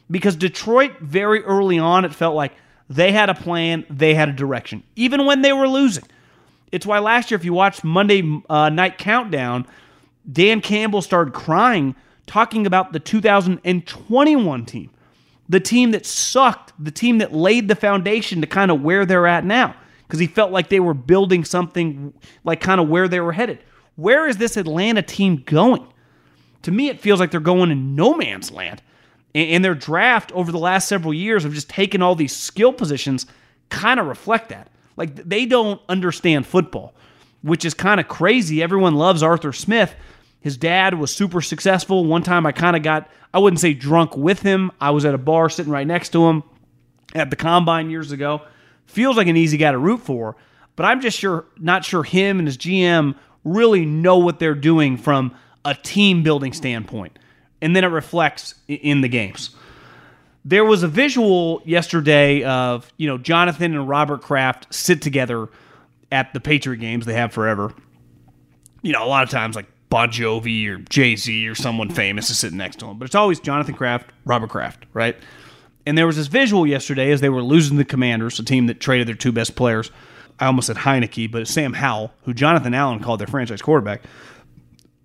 [0.09, 2.53] Because Detroit, very early on, it felt like
[2.89, 6.03] they had a plan, they had a direction, even when they were losing.
[6.73, 9.67] It's why last year, if you watched Monday uh, Night Countdown,
[10.29, 11.95] Dan Campbell started crying
[12.25, 14.89] talking about the 2021 team.
[15.47, 19.27] the team that sucked, the team that laid the foundation to kind of where they're
[19.27, 19.75] at now.
[20.07, 22.11] Because he felt like they were building something
[22.43, 23.59] like kind of where they were headed.
[23.95, 25.85] Where is this Atlanta team going?
[26.63, 28.81] To me, it feels like they're going in no man's land.
[29.35, 33.27] And their draft over the last several years of just taking all these skill positions
[33.69, 34.71] kind of reflect that.
[34.97, 36.93] Like they don't understand football,
[37.41, 38.61] which is kind of crazy.
[38.61, 39.95] Everyone loves Arthur Smith.
[40.41, 42.05] His dad was super successful.
[42.05, 44.71] One time I kind of got, I wouldn't say drunk with him.
[44.79, 46.43] I was at a bar sitting right next to him
[47.15, 48.41] at the combine years ago.
[48.85, 50.35] Feels like an easy guy to root for,
[50.75, 53.15] but I'm just sure not sure him and his GM
[53.45, 55.33] really know what they're doing from
[55.65, 57.17] a team building standpoint.
[57.61, 59.55] And then it reflects in the games.
[60.45, 65.47] There was a visual yesterday of, you know, Jonathan and Robert Kraft sit together
[66.11, 67.73] at the Patriot games they have forever.
[68.81, 72.29] You know, a lot of times like Bon Jovi or Jay Z or someone famous
[72.29, 75.15] is sitting next to him, but it's always Jonathan Kraft, Robert Kraft, right?
[75.85, 78.79] And there was this visual yesterday as they were losing the Commanders, a team that
[78.79, 79.91] traded their two best players.
[80.39, 84.01] I almost said Heinicke, but it's Sam Howell, who Jonathan Allen called their franchise quarterback.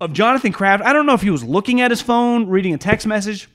[0.01, 2.77] Of Jonathan Kraft, I don't know if he was looking at his phone, reading a
[2.77, 3.49] text message,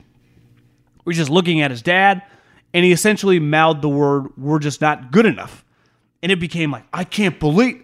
[1.05, 2.23] or just looking at his dad,
[2.73, 5.63] and he essentially mouthed the word, We're just not good enough.
[6.21, 7.83] And it became like, I can't believe.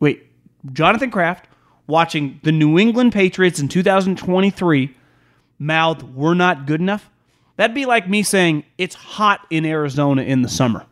[0.00, 0.26] Wait,
[0.72, 1.46] Jonathan Kraft
[1.86, 4.94] watching the New England Patriots in 2023
[5.58, 7.10] mouth, We're not good enough.
[7.56, 10.86] That'd be like me saying it's hot in Arizona in the summer.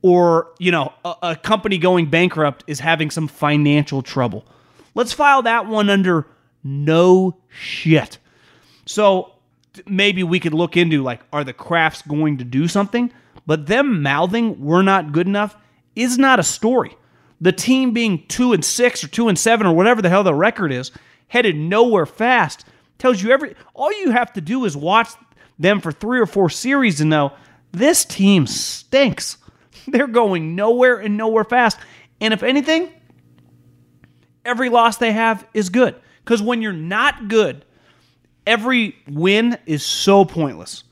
[0.00, 4.44] Or, you know, a, a, company going bankrupt is having some financial trouble.
[4.94, 6.26] Let's file that one under
[6.64, 8.18] no shit.
[8.86, 9.31] So
[9.86, 13.12] maybe we could look into like, are the Krafts going to do something?
[13.46, 15.56] But them mouthing, we're not good enough,
[15.96, 16.96] is not a story.
[17.40, 20.34] The team being two and six or two and seven or whatever the hell the
[20.34, 20.92] record is,
[21.28, 22.64] headed nowhere fast,
[22.98, 25.08] tells you every all you have to do is watch
[25.58, 27.32] them for three or four series and know
[27.72, 29.38] this team stinks.
[29.88, 31.78] They're going nowhere and nowhere fast.
[32.20, 32.92] And if anything,
[34.44, 35.96] every loss they have is good.
[36.24, 37.64] Because when you're not good,
[38.46, 40.84] every win is so pointless,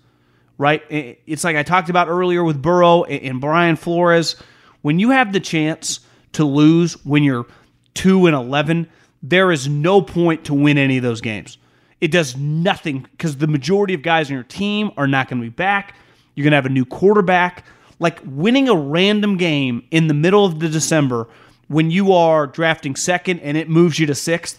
[0.58, 0.82] right?
[0.90, 4.36] It's like I talked about earlier with Burrow and Brian Flores.
[4.82, 6.00] When you have the chance
[6.32, 7.46] to lose when you're
[7.94, 8.88] 2 and 11,
[9.22, 11.58] there is no point to win any of those games.
[12.00, 15.46] It does nothing because the majority of guys on your team are not going to
[15.46, 15.94] be back.
[16.34, 17.66] You're going to have a new quarterback.
[17.98, 21.28] Like winning a random game in the middle of the December
[21.68, 24.58] when you are drafting second and it moves you to sixth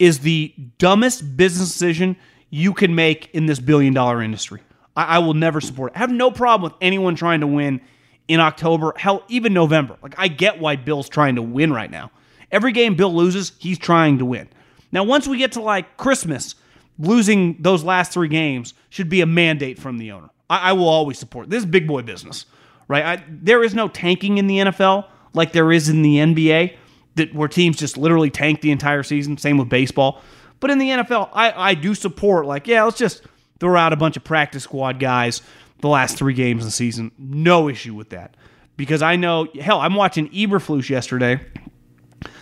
[0.00, 2.16] is the dumbest business decision
[2.50, 4.60] you can make in this billion dollar industry.
[4.96, 5.96] I, I will never support it.
[5.96, 7.80] I have no problem with anyone trying to win
[8.28, 9.96] in October, hell, even November.
[10.02, 12.10] Like, I get why Bill's trying to win right now.
[12.52, 14.48] Every game Bill loses, he's trying to win.
[14.92, 16.56] Now, once we get to like Christmas,
[16.98, 20.30] losing those last three games should be a mandate from the owner.
[20.48, 22.46] I, I will always support this is big boy business,
[22.88, 23.04] right?
[23.04, 26.76] I, there is no tanking in the NFL like there is in the NBA,
[27.16, 29.36] that where teams just literally tank the entire season.
[29.36, 30.22] Same with baseball.
[30.60, 33.22] But in the NFL, I, I do support like yeah, let's just
[33.58, 35.42] throw out a bunch of practice squad guys
[35.80, 37.10] the last three games of the season.
[37.18, 38.36] No issue with that
[38.76, 41.40] because I know hell, I'm watching Eberflus yesterday.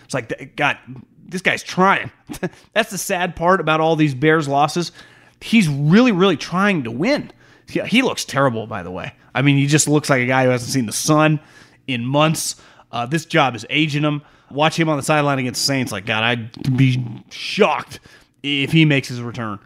[0.05, 0.79] It's like God,
[1.27, 2.11] this guy's trying.
[2.73, 4.93] That's the sad part about all these Bears losses.
[5.41, 7.31] He's really, really trying to win.
[7.69, 9.13] He looks terrible, by the way.
[9.35, 11.39] I mean, he just looks like a guy who hasn't seen the sun
[11.87, 12.57] in months.
[12.91, 14.23] Uh, this job is aging him.
[14.51, 15.93] Watch him on the sideline against Saints.
[15.93, 18.01] Like God, I'd be shocked
[18.43, 19.59] if he makes his return.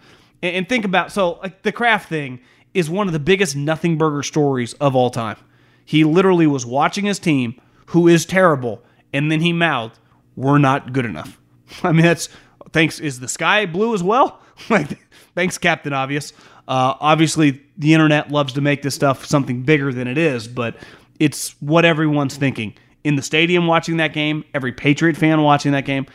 [0.43, 2.41] And, and think about so like the Kraft thing
[2.75, 5.37] is one of the biggest nothing burger stories of all time.
[5.85, 9.99] He literally was watching his team, who is terrible, and then he mouthed,
[10.37, 11.39] "We're not good enough."
[11.83, 12.29] I mean, that's
[12.73, 13.01] thanks.
[13.01, 14.41] Is the sky blue as well?
[14.71, 14.99] like,
[15.35, 16.33] thanks, Captain Obvious.
[16.69, 20.77] Uh, obviously, the internet loves to make this stuff something bigger than it is, but
[21.19, 22.75] it's what everyone's thinking
[23.05, 24.45] in the stadium watching that game.
[24.55, 26.07] Every Patriot fan watching that game.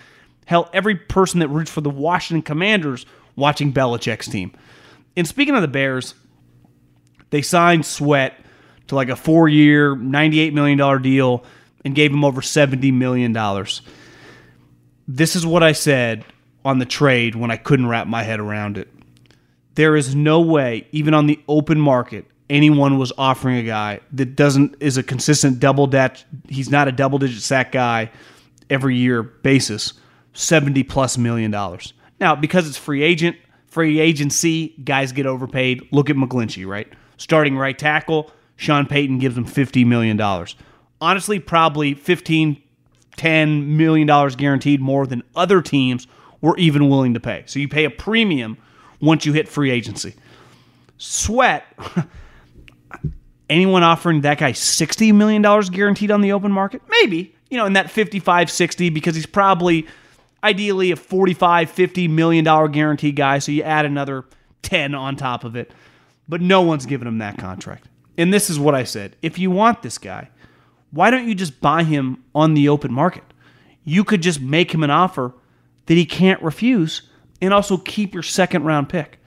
[0.45, 4.51] Hell, every person that roots for the Washington Commanders watching Belichick's team.
[5.15, 6.15] And speaking of the Bears,
[7.29, 8.39] they signed Sweat
[8.87, 11.43] to like a four-year, $98 million deal
[11.83, 13.33] and gave him over $70 million
[15.07, 16.25] this is what I said
[16.65, 18.89] on the trade when I couldn't wrap my head around it.
[19.75, 24.35] There is no way, even on the open market, anyone was offering a guy that
[24.35, 26.23] doesn't is a consistent double dat.
[26.47, 28.11] He's not a double digit sack guy
[28.69, 29.93] every year basis.
[30.33, 31.93] Seventy plus million dollars.
[32.19, 33.37] Now, because it's free agent,
[33.67, 35.87] free agency, guys get overpaid.
[35.91, 36.87] Look at McGlinchey, right?
[37.17, 40.55] Starting right tackle, Sean Payton gives him fifty million dollars.
[41.01, 42.61] Honestly, probably fifteen
[43.17, 46.07] $10 million guaranteed more than other teams
[46.39, 47.43] were even willing to pay.
[47.47, 48.57] So you pay a premium
[49.01, 50.13] once you hit free agency.
[50.97, 51.65] Sweat,
[53.49, 56.81] anyone offering that guy $60 million guaranteed on the open market?
[56.89, 59.87] Maybe, you know, in that 55, 60, because he's probably
[60.43, 63.39] ideally a 45, 50 million dollar guarantee guy.
[63.39, 64.25] So you add another
[64.63, 65.71] 10 on top of it.
[66.27, 67.87] But no one's giving him that contract.
[68.17, 69.15] And this is what I said.
[69.21, 70.29] If you want this guy,
[70.91, 73.23] why don't you just buy him on the open market?
[73.83, 75.33] You could just make him an offer
[75.85, 77.03] that he can't refuse
[77.41, 79.19] and also keep your second round pick.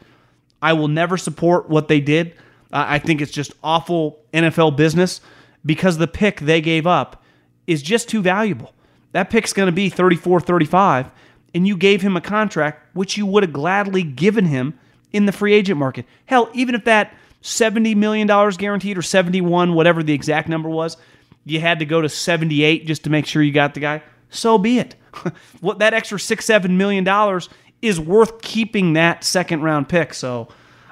[0.61, 2.35] I will never support what they did.
[2.73, 5.21] I think it's just awful NFL business
[5.65, 7.23] because the pick they gave up
[7.67, 8.73] is just too valuable.
[9.13, 11.11] That pick's going to be 34 35,
[11.55, 14.79] and you gave him a contract which you would have gladly given him
[15.13, 16.07] in the free agent market.
[16.27, 17.13] Hell, even if that
[17.43, 20.97] $70 million guaranteed or 71, whatever the exact number was,
[21.45, 24.59] you had to go to 78 just to make sure you got the guy, so
[24.59, 24.95] be it.
[25.61, 27.49] what that extra six, seven million dollars
[27.83, 30.15] is worth keeping that second round pick.
[30.15, 30.49] So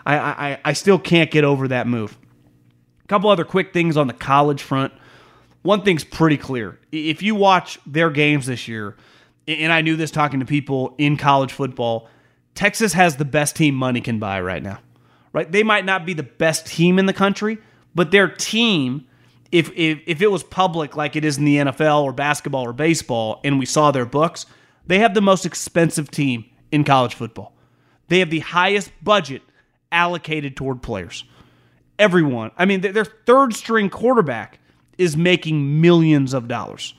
[0.09, 2.17] I, I, I still can't get over that move.
[3.05, 4.93] A couple other quick things on the college front.
[5.63, 6.81] One thing's pretty clear.
[6.91, 8.97] If you watch their games this year,
[9.47, 12.09] and I knew this talking to people in college football,
[12.55, 14.79] Texas has the best team money can buy right now.
[15.33, 15.51] Right?
[15.51, 17.59] They might not be the best team in the country,
[17.95, 19.07] but their team,
[19.53, 22.73] if if, if it was public like it is in the NFL or basketball or
[22.73, 24.47] baseball, and we saw their books,
[24.87, 27.53] they have the most expensive team in college football.
[28.09, 29.43] They have the highest budget
[29.93, 31.25] allocated toward players.
[31.99, 32.51] Everyone.
[32.57, 34.61] I mean, their third string quarterback
[34.99, 36.95] is making millions of dollars.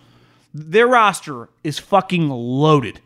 [0.53, 2.99] Their roster is fucking loaded.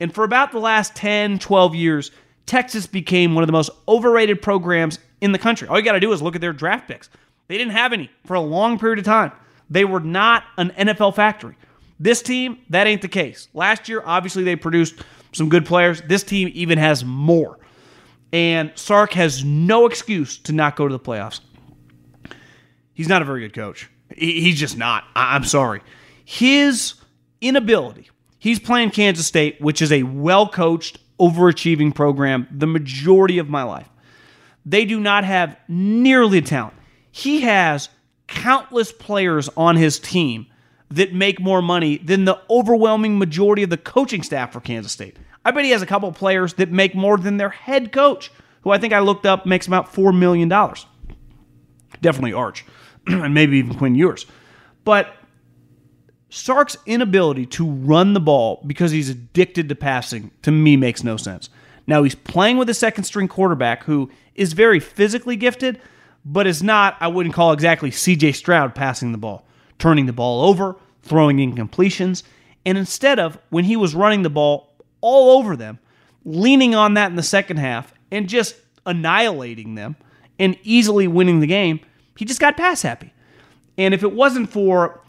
[0.00, 2.10] And for about the last 10, 12 years,
[2.46, 5.66] Texas became one of the most overrated programs in the country.
[5.68, 7.08] All you got to do is look at their draft picks.
[7.48, 9.32] They didn't have any for a long period of time.
[9.70, 11.56] They were not an NFL factory.
[11.98, 13.48] This team, that ain't the case.
[13.54, 14.96] Last year, obviously, they produced
[15.32, 16.02] some good players.
[16.02, 17.58] This team even has more.
[18.34, 21.38] And Sark has no excuse to not go to the playoffs.
[22.92, 23.88] He's not a very good coach.
[24.12, 25.04] He's just not.
[25.14, 25.82] I'm sorry.
[26.24, 26.94] His
[27.40, 28.10] inability,
[28.40, 33.62] he's playing Kansas State, which is a well coached, overachieving program the majority of my
[33.62, 33.88] life.
[34.66, 36.74] They do not have nearly the talent.
[37.12, 37.88] He has
[38.26, 40.46] countless players on his team
[40.88, 45.18] that make more money than the overwhelming majority of the coaching staff for Kansas State.
[45.44, 48.30] I bet he has a couple players that make more than their head coach,
[48.62, 50.48] who I think I looked up makes about $4 million.
[52.00, 52.64] Definitely Arch,
[53.06, 54.26] and maybe even Quinn Ewers.
[54.84, 55.14] But
[56.30, 61.16] Sark's inability to run the ball because he's addicted to passing, to me, makes no
[61.16, 61.48] sense.
[61.86, 65.80] Now, he's playing with a second string quarterback who is very physically gifted,
[66.24, 69.46] but is not, I wouldn't call exactly CJ Stroud passing the ball,
[69.78, 72.22] turning the ball over, throwing incompletions.
[72.66, 74.73] And instead of, when he was running the ball,
[75.04, 75.78] all over them,
[76.24, 79.96] leaning on that in the second half and just annihilating them
[80.38, 81.78] and easily winning the game.
[82.16, 83.12] He just got pass happy.
[83.76, 85.02] And if it wasn't for,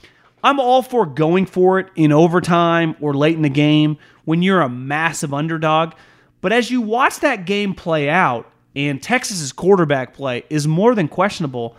[0.44, 4.62] I'm all for going for it in overtime or late in the game when you're
[4.62, 5.94] a massive underdog.
[6.42, 11.08] But as you watch that game play out and Texas's quarterback play is more than
[11.08, 11.78] questionable,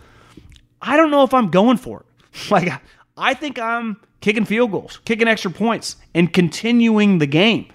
[0.81, 2.05] I don't know if I'm going for it.
[2.51, 2.71] Like,
[3.15, 7.67] I think I'm kicking field goals, kicking extra points, and continuing the game.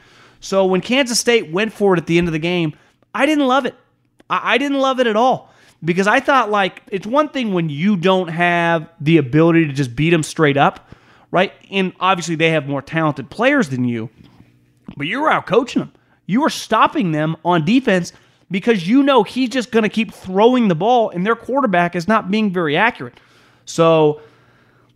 [0.43, 2.75] So when Kansas State went for it at the end of the game,
[3.15, 3.77] I didn't love it.
[4.29, 5.53] I, I didn't love it at all
[5.85, 9.95] because I thought like it's one thing when you don't have the ability to just
[9.95, 10.91] beat them straight up,
[11.31, 11.53] right?
[11.71, 14.11] And obviously they have more talented players than you,
[14.97, 15.93] but you're out coaching them.
[16.27, 18.13] You are stopping them on defense
[18.51, 22.09] because you know he's just going to keep throwing the ball and their quarterback is
[22.09, 23.19] not being very accurate.
[23.65, 24.21] So,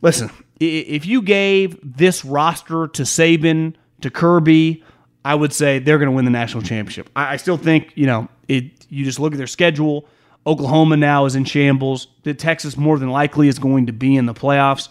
[0.03, 0.28] listen,
[0.59, 4.82] if you gave this roster to Saban, to Kirby,
[5.27, 7.11] I would say they're going to win the national championship.
[7.16, 8.87] I, I, still think, you know, it.
[8.89, 10.07] You just look at their schedule.
[10.47, 12.07] Oklahoma now is in shambles.
[12.22, 14.89] The Texas more than likely is going to be in the playoffs,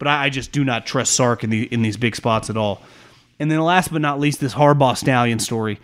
[0.00, 2.56] but I, I just do not trust Sark in the in these big spots at
[2.56, 2.82] all.
[3.38, 5.78] And then last but not least, this Harbaugh Stalions story.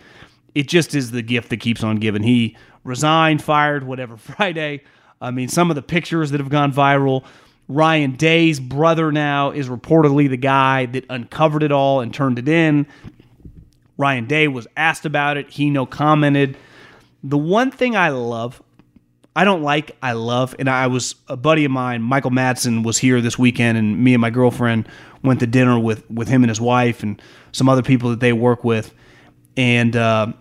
[0.53, 2.23] It just is the gift that keeps on giving.
[2.23, 4.81] He resigned, fired, whatever Friday.
[5.21, 7.23] I mean, some of the pictures that have gone viral.
[7.69, 12.49] Ryan Day's brother now is reportedly the guy that uncovered it all and turned it
[12.49, 12.85] in.
[13.97, 15.49] Ryan Day was asked about it.
[15.49, 16.57] He no commented.
[17.23, 18.61] The one thing I love,
[19.35, 22.97] I don't like, I love, and I was a buddy of mine, Michael Madsen, was
[22.97, 24.87] here this weekend, and me and my girlfriend
[25.23, 27.21] went to dinner with with him and his wife and
[27.51, 28.93] some other people that they work with,
[29.55, 30.33] and uh,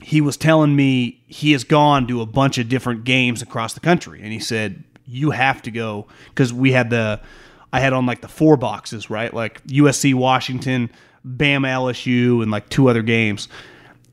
[0.00, 3.80] he was telling me he has gone to a bunch of different games across the
[3.80, 7.20] country, and he said you have to go because we had the
[7.72, 9.32] I had on like the four boxes, right?
[9.32, 10.90] Like USC, Washington,
[11.26, 13.48] Bama LSU and like two other games.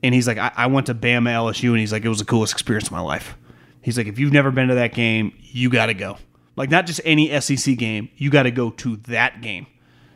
[0.02, 2.24] And he's like, I, I went to Bama LSU, and he's like, it was the
[2.24, 3.36] coolest experience of my life.
[3.80, 6.18] He's like, if you've never been to that game, you got to go.
[6.56, 9.66] Like, not just any SEC game, you got to go to that game.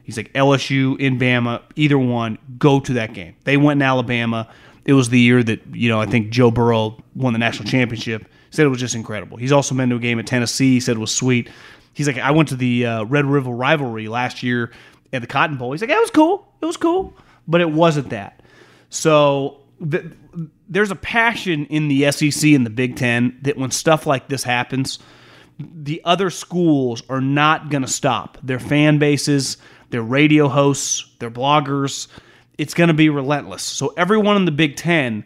[0.03, 3.36] He's like, LSU in Bama, either one, go to that game.
[3.44, 4.49] They went in Alabama.
[4.84, 8.22] It was the year that, you know, I think Joe Burrow won the national championship.
[8.22, 9.36] He said it was just incredible.
[9.36, 10.74] He's also been to a game at Tennessee.
[10.74, 11.51] He said it was sweet.
[11.92, 14.70] He's like, I went to the uh, Red River rivalry last year
[15.12, 15.72] at the Cotton Bowl.
[15.72, 16.52] He's like, it was cool.
[16.61, 17.14] It was cool.
[17.46, 18.42] But it wasn't that.
[18.90, 20.04] So th-
[20.68, 24.42] there's a passion in the SEC and the Big Ten that when stuff like this
[24.42, 24.98] happens,
[25.59, 28.38] the other schools are not going to stop.
[28.42, 29.56] Their fan bases,
[29.90, 32.09] their radio hosts, their bloggers,
[32.59, 33.62] it's going to be relentless.
[33.62, 35.24] So everyone in the Big Ten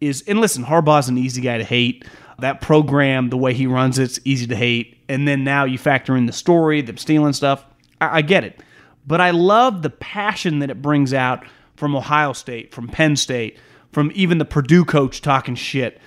[0.00, 2.04] is, and listen, Harbaugh's an easy guy to hate.
[2.38, 4.98] That program, the way he runs it's easy to hate.
[5.08, 7.64] And then now you factor in the story, them stealing stuff.
[8.00, 8.60] I, I get it.
[9.06, 11.44] But I love the passion that it brings out
[11.76, 13.58] from Ohio State, from Penn State,
[13.92, 16.00] from even the Purdue coach talking shit.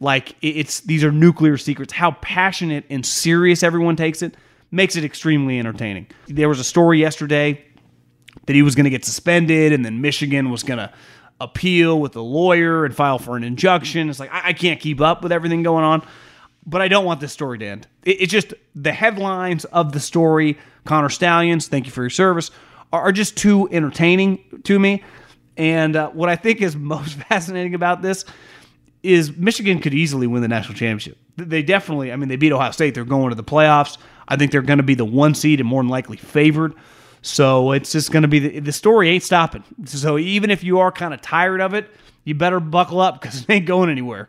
[0.00, 1.92] Like it's these are nuclear secrets.
[1.92, 4.36] How passionate and serious everyone takes it
[4.70, 6.06] makes it extremely entertaining.
[6.26, 7.64] There was a story yesterday
[8.46, 10.92] that he was going to get suspended, and then Michigan was going to
[11.40, 14.08] appeal with a lawyer and file for an injunction.
[14.08, 16.06] It's like I, I, can't keep up with everything going on,
[16.66, 17.86] but I don't want this story to end.
[18.04, 20.58] It, it's just the headlines of the story.
[20.84, 22.50] Connor Stalions, thank you for your service,
[22.92, 25.02] are, are just too entertaining to me.
[25.56, 28.24] And uh, what I think is most fascinating about this
[29.02, 31.18] is Michigan could easily win the national championship.
[31.36, 32.94] They definitely, I mean, they beat Ohio State.
[32.94, 33.98] They're going to the playoffs.
[34.26, 36.74] I think they're going to be the one seed and more than likely favored.
[37.22, 39.64] So it's just going to be the, the story ain't stopping.
[39.84, 41.90] So even if you are kind of tired of it,
[42.24, 44.28] you better buckle up because it ain't going anywhere.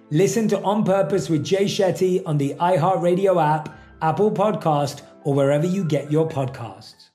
[0.13, 5.65] Listen to On Purpose with Jay Shetty on the iHeartRadio app, Apple Podcast, or wherever
[5.65, 7.11] you get your podcasts.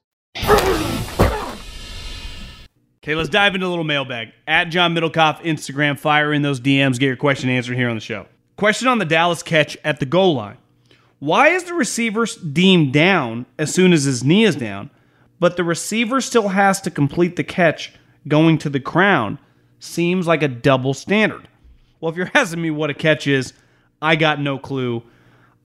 [3.05, 4.29] Okay, let's dive into a little mailbag.
[4.49, 8.01] At John Middlekauff, Instagram, fire in those DMs, get your question answered here on the
[8.01, 8.25] show.
[8.57, 10.57] Question on the Dallas catch at the goal line.
[11.19, 14.89] Why is the receiver deemed down as soon as his knee is down,
[15.39, 17.93] but the receiver still has to complete the catch
[18.27, 19.39] going to the crown?
[19.81, 21.47] Seems like a double standard.
[22.01, 23.53] Well, if you're asking me what a catch is,
[24.01, 25.03] I got no clue.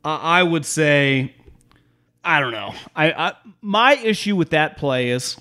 [0.03, 1.35] I would say,
[2.23, 2.73] I don't know.
[2.95, 5.37] I, I my issue with that play is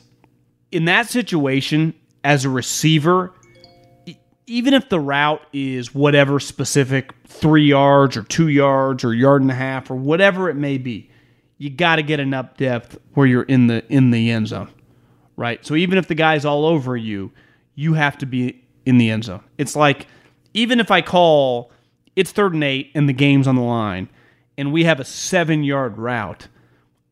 [0.70, 3.32] in that situation as a receiver,
[4.46, 9.50] even if the route is whatever specific three yards or two yards or yard and
[9.50, 11.10] a half or whatever it may be,
[11.56, 14.68] you got to get enough depth where you're in the in the end zone
[15.40, 15.64] right?
[15.64, 17.32] So even if the guy's all over you,
[17.74, 19.42] you have to be in the end zone.
[19.56, 20.06] It's like
[20.54, 21.70] even if I call
[22.16, 24.08] it's third and eight and the game's on the line
[24.58, 26.48] and we have a seven yard route,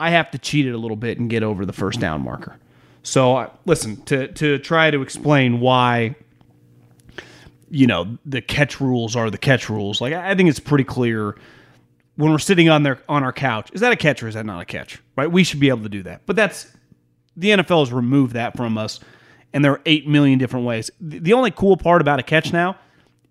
[0.00, 2.56] I have to cheat it a little bit and get over the first down marker.
[3.02, 6.14] So listen to to try to explain why
[7.70, 10.00] you know the catch rules are the catch rules.
[10.00, 11.36] Like I think it's pretty clear
[12.16, 13.70] when we're sitting on their on our couch.
[13.72, 15.00] Is that a catch or is that not a catch?
[15.16, 15.30] Right?
[15.30, 16.22] We should be able to do that.
[16.26, 16.70] But that's
[17.36, 19.00] the NFL has removed that from us,
[19.52, 20.90] and there are eight million different ways.
[21.00, 22.76] The only cool part about a catch now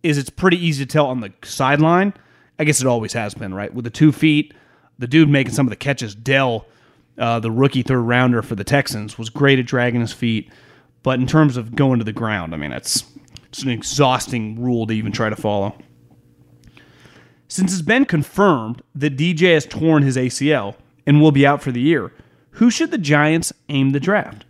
[0.04, 2.14] is it's pretty easy to tell on the sideline.
[2.60, 3.74] I guess it always has been, right?
[3.74, 4.54] With the two feet,
[4.98, 6.66] the dude making some of the catches, Dell,
[7.18, 10.52] uh, the rookie third rounder for the Texans, was great at dragging his feet.
[11.04, 13.06] But in terms of going to the ground, I mean, it's,
[13.46, 15.76] it's an exhausting rule to even try to follow.
[17.48, 20.76] Since it's been confirmed that DJ has torn his ACL
[21.06, 22.12] and will be out for the year,
[22.52, 24.44] who should the Giants aim the draft?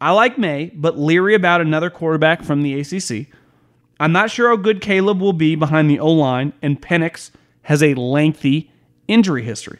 [0.00, 3.28] I like Maye, but leery about another quarterback from the ACC.
[3.98, 7.30] I'm not sure how good Caleb will be behind the O line, and Penix
[7.62, 8.70] has a lengthy
[9.08, 9.78] injury history.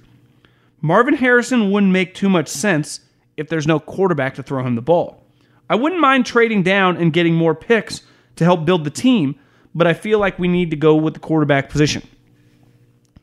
[0.81, 3.01] Marvin Harrison wouldn't make too much sense
[3.37, 5.23] if there's no quarterback to throw him the ball.
[5.69, 8.03] I wouldn't mind trading down and getting more picks
[8.37, 9.39] to help build the team,
[9.75, 12.07] but I feel like we need to go with the quarterback position.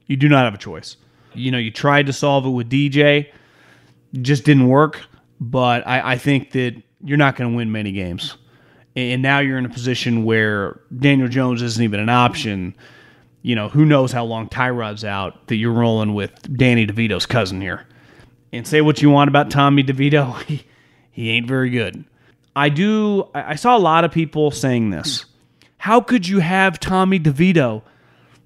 [0.07, 0.97] You do not have a choice.
[1.33, 3.31] You know, you tried to solve it with DJ,
[4.21, 5.01] just didn't work,
[5.39, 8.37] but I, I think that you're not going to win many games
[8.95, 12.75] and now you're in a position where Daniel Jones isn't even an option.
[13.41, 17.59] You know, who knows how long Tyrod's out that you're rolling with Danny DeVito's cousin
[17.59, 17.87] here.
[18.51, 20.63] And say what you want about Tommy DeVito, he,
[21.11, 22.05] he ain't very good.
[22.55, 25.25] I do, I saw a lot of people saying this.
[25.77, 27.81] How could you have Tommy DeVito?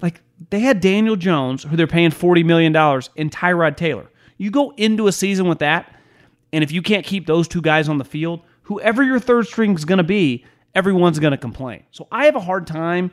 [0.01, 4.09] Like, they had Daniel Jones, who they're paying $40 million, and Tyrod Taylor.
[4.37, 5.93] You go into a season with that,
[6.53, 9.73] and if you can't keep those two guys on the field, whoever your third string
[9.73, 10.45] is going to be,
[10.75, 11.83] everyone's going to complain.
[11.91, 13.11] So I have a hard time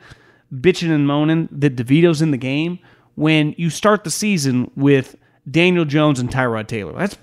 [0.52, 2.78] bitching and moaning that DeVito's in the game
[3.14, 5.16] when you start the season with
[5.48, 6.92] Daniel Jones and Tyrod Taylor.
[6.92, 7.16] That's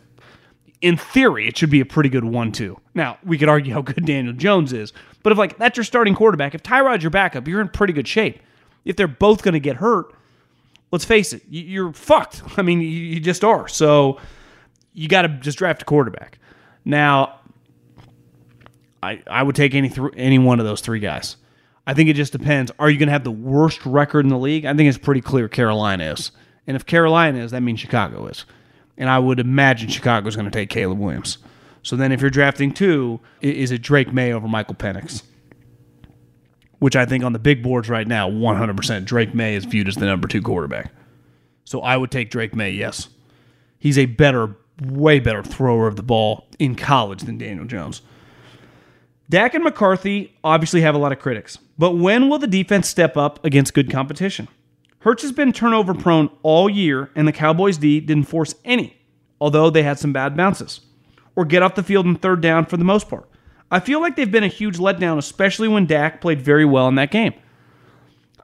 [0.81, 2.79] in theory, it should be a pretty good one-two.
[2.95, 6.15] Now we could argue how good Daniel Jones is, but if like that's your starting
[6.15, 8.39] quarterback, if Tyrod's your backup, you're in pretty good shape.
[8.85, 10.15] If they're both going to get hurt,
[10.91, 12.41] let's face it, you're fucked.
[12.57, 13.67] I mean, you just are.
[13.67, 14.19] So
[14.93, 16.39] you got to just draft a quarterback.
[16.83, 17.40] Now
[19.03, 21.37] I, I would take any th- any one of those three guys.
[21.87, 22.71] I think it just depends.
[22.79, 24.65] Are you going to have the worst record in the league?
[24.65, 26.31] I think it's pretty clear Carolina is.
[26.67, 28.45] And if Carolina is, that means Chicago is.
[28.97, 31.39] And I would imagine Chicago is going to take Caleb Williams.
[31.81, 35.23] So then if you're drafting two, is it Drake Maye over Michael Penix?
[36.77, 39.95] Which I think on the big boards right now, 100% Drake Maye is viewed as
[39.95, 40.91] the number two quarterback.
[41.63, 43.09] So I would take Drake Maye, yes.
[43.79, 48.03] He's a better, way better thrower of the ball in college than Daniel Jones.
[49.31, 53.15] Dak and McCarthy obviously have a lot of critics, but when will the defense step
[53.15, 54.49] up against good competition?
[54.99, 58.97] Hurts has been turnover prone all year, and the Cowboys D didn't force any,
[59.39, 60.81] although they had some bad bounces,
[61.33, 63.25] or get off the field in third down for the most part.
[63.71, 66.95] I feel like they've been a huge letdown, especially when Dak played very well in
[66.95, 67.33] that game.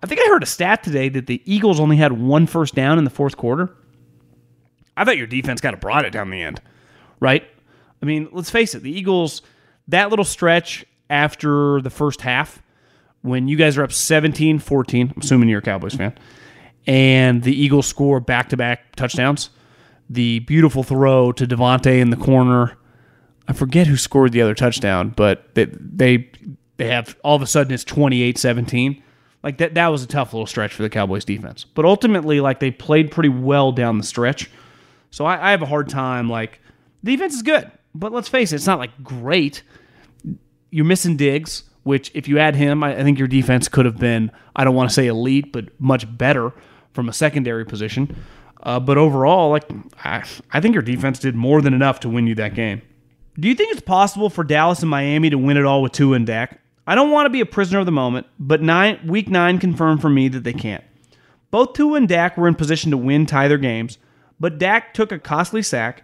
[0.01, 2.97] I think I heard a stat today that the Eagles only had one first down
[2.97, 3.75] in the fourth quarter.
[4.95, 6.61] I thought your defense kind of brought it down the end,
[7.19, 7.43] right?
[8.01, 9.41] I mean, let's face it, the Eagles
[9.88, 12.61] that little stretch after the first half,
[13.22, 16.14] when you guys are up 17 14, I'm assuming you're a Cowboys fan,
[16.85, 19.49] and the Eagles score back to back touchdowns,
[20.09, 22.77] the beautiful throw to Davante in the corner.
[23.47, 26.30] I forget who scored the other touchdown, but they, they,
[26.77, 29.03] they have all of a sudden it's 28 17.
[29.43, 31.64] Like that, that was a tough little stretch for the Cowboys defense.
[31.64, 34.49] But ultimately, like they played pretty well down the stretch.
[35.11, 36.30] So I, I have a hard time.
[36.30, 36.59] Like
[37.03, 39.64] the defense is good, but let's face it, it's not like great
[40.69, 43.98] you're missing Diggs, which if you add him, I, I think your defense could have
[43.98, 46.53] been, I don't want to say elite, but much better
[46.91, 48.15] from a secondary position.
[48.64, 49.69] Uh, but overall, like
[50.03, 52.81] I, I think your defense did more than enough to win you that game.
[53.39, 56.15] Do you think it's possible for Dallas and Miami to win it all with Tua
[56.15, 56.60] and Dak?
[56.88, 60.02] I don't want to be a prisoner of the moment, but nine, week nine confirmed
[60.02, 60.84] for me that they can't.
[61.52, 63.99] Both Tua and Dak were in position to win, tie their games,
[64.39, 66.03] but Dak took a costly sack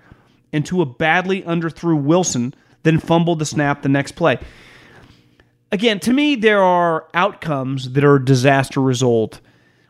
[0.51, 2.53] and Tua badly underthrew Wilson
[2.83, 4.39] then fumbled the snap the next play.
[5.71, 9.39] Again, to me, there are outcomes that are disaster result,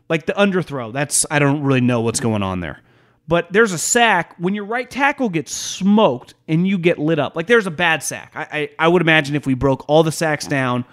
[0.09, 0.93] like the underthrow.
[0.93, 2.79] That's I don't really know what's going on there.
[3.27, 7.35] But there's a sack when your right tackle gets smoked and you get lit up.
[7.35, 8.31] Like there's a bad sack.
[8.35, 10.85] I, I, I would imagine if we broke all the sacks down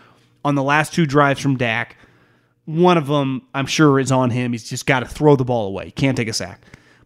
[0.45, 1.97] on the last two drives from Dak,
[2.65, 4.53] one of them I'm sure is on him.
[4.53, 5.91] He's just got to throw the ball away.
[5.91, 6.63] Can't take a sack.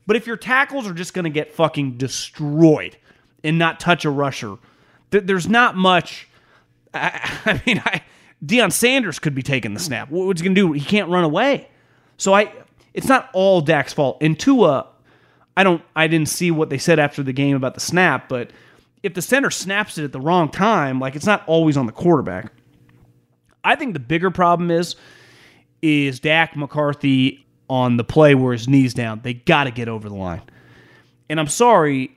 [0.06, 2.96] But if your tackles are just going to get fucking destroyed
[3.42, 4.56] and not touch a rusher,
[5.10, 6.28] there's not much.
[6.92, 8.02] I, I mean, I,
[8.44, 10.10] Deion Sanders could be taking the snap.
[10.10, 10.72] What's he gonna do?
[10.72, 11.68] He can't run away.
[12.16, 12.52] So I,
[12.92, 14.18] it's not all Dak's fault.
[14.20, 14.86] And Tua,
[15.56, 18.50] I don't, I didn't see what they said after the game about the snap, but
[19.02, 21.92] if the center snaps it at the wrong time, like it's not always on the
[21.92, 22.52] quarterback.
[23.62, 24.96] I think the bigger problem is,
[25.82, 29.20] is Dak McCarthy on the play where his knees down.
[29.22, 30.42] They got to get over the line.
[31.28, 32.16] And I'm sorry,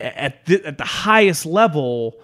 [0.00, 2.16] at the, at the highest level,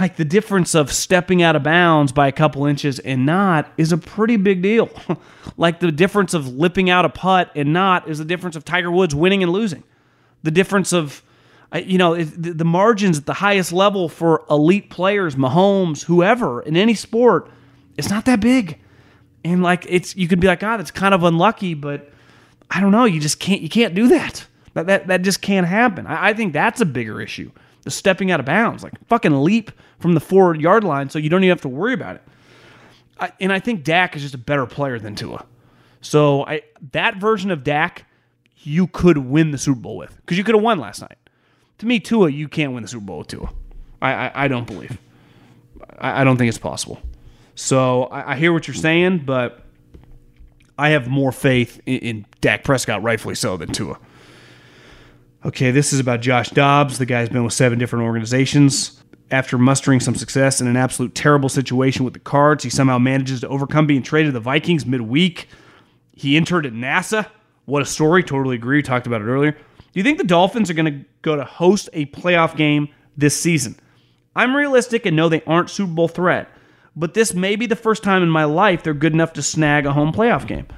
[0.00, 3.92] like the difference of stepping out of bounds by a couple inches and not is
[3.92, 4.88] a pretty big deal.
[5.56, 8.90] like the difference of lipping out a putt and not is the difference of Tiger
[8.90, 9.82] Woods winning and losing.
[10.44, 11.22] The difference of,
[11.72, 16.76] uh, you know, the margins at the highest level for elite players, Mahomes, whoever in
[16.76, 17.50] any sport,
[17.96, 18.78] it's not that big.
[19.44, 22.10] And like it's, you could be like, God, that's kind of unlucky, but
[22.70, 23.04] I don't know.
[23.04, 24.46] You just can't, you can't do that.
[24.74, 26.06] That that, that just can't happen.
[26.06, 27.50] I, I think that's a bigger issue
[27.82, 28.82] the stepping out of bounds.
[28.82, 31.94] Like fucking leap from the four yard line so you don't even have to worry
[31.94, 32.22] about it.
[33.20, 35.44] I, and I think Dak is just a better player than Tua.
[36.00, 36.62] So I
[36.92, 38.06] that version of Dak,
[38.58, 41.18] you could win the Super Bowl with because you could have won last night.
[41.78, 43.50] To me, Tua, you can't win the Super Bowl with Tua.
[44.00, 44.98] I I, I don't believe.
[45.98, 47.00] I, I, don't think it's possible.
[47.54, 49.64] So I, I, hear what you're saying, but
[50.78, 53.98] I have more faith in, in Dak Prescott, rightfully so, than Tua.
[55.44, 56.98] Okay, this is about Josh Dobbs.
[56.98, 59.02] The guy's been with seven different organizations.
[59.32, 63.40] After mustering some success in an absolute terrible situation with the Cards, he somehow manages
[63.40, 65.48] to overcome being traded to the Vikings midweek.
[66.12, 67.26] He entered at NASA.
[67.64, 68.22] What a story.
[68.22, 68.78] Totally agree.
[68.78, 69.50] We talked about it earlier.
[69.52, 69.58] Do
[69.94, 73.76] you think the Dolphins are going to go to host a playoff game this season?
[74.36, 76.48] I'm realistic and know they aren't Super Bowl threat,
[76.94, 79.86] but this may be the first time in my life they're good enough to snag
[79.86, 80.68] a home playoff game.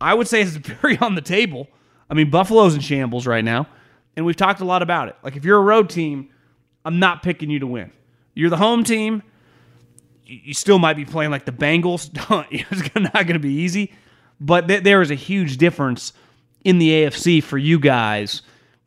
[0.00, 1.68] I would say it's very on the table.
[2.08, 3.66] I mean, Buffalo's in shambles right now,
[4.16, 5.16] and we've talked a lot about it.
[5.22, 6.30] Like, if you're a road team,
[6.84, 7.92] I'm not picking you to win.
[8.34, 9.22] You're the home team.
[10.24, 12.10] You still might be playing like the Bengals.
[12.50, 13.92] it's not going to be easy,
[14.40, 16.12] but th- there is a huge difference
[16.64, 18.42] in the AFC for you guys,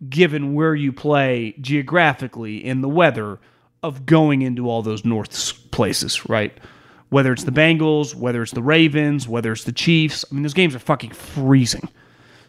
[0.10, 3.40] given where you play geographically in the weather
[3.84, 6.58] of going into all those north places, right?
[7.10, 10.26] Whether it's the Bengals, whether it's the Ravens, whether it's the Chiefs.
[10.30, 11.88] I mean, those games are fucking freezing.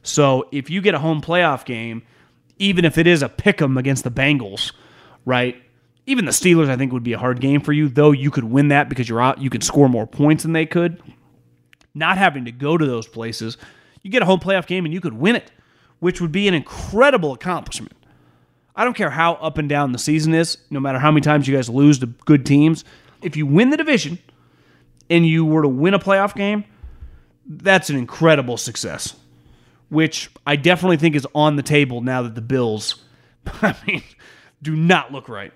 [0.02, 2.02] So if you get a home playoff game,
[2.58, 4.72] even if it is a pick 'em against the Bengals,
[5.24, 5.60] right?
[6.06, 8.44] Even the Steelers, I think, would be a hard game for you, though you could
[8.44, 11.00] win that because you're out, you can score more points than they could.
[11.94, 13.56] Not having to go to those places,
[14.02, 15.50] you get a home playoff game and you could win it,
[15.98, 17.92] which would be an incredible accomplishment.
[18.74, 21.46] I don't care how up and down the season is, no matter how many times
[21.46, 22.84] you guys lose to good teams.
[23.22, 24.18] If you win the division
[25.10, 26.64] and you were to win a playoff game,
[27.46, 29.16] that's an incredible success
[29.90, 33.04] which I definitely think is on the table now that the Bills,
[33.46, 34.02] I mean,
[34.62, 35.52] do not look right.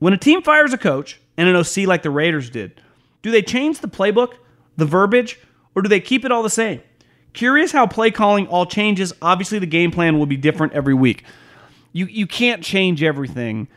[0.00, 2.80] When a team fires a coach and an OC like the Raiders did,
[3.22, 4.34] do they change the playbook,
[4.76, 5.38] the verbiage,
[5.74, 6.80] or do they keep it all the same?
[7.32, 9.12] Curious how play calling all changes.
[9.22, 11.24] Obviously, the game plan will be different every week.
[11.92, 13.68] You you can't change everything.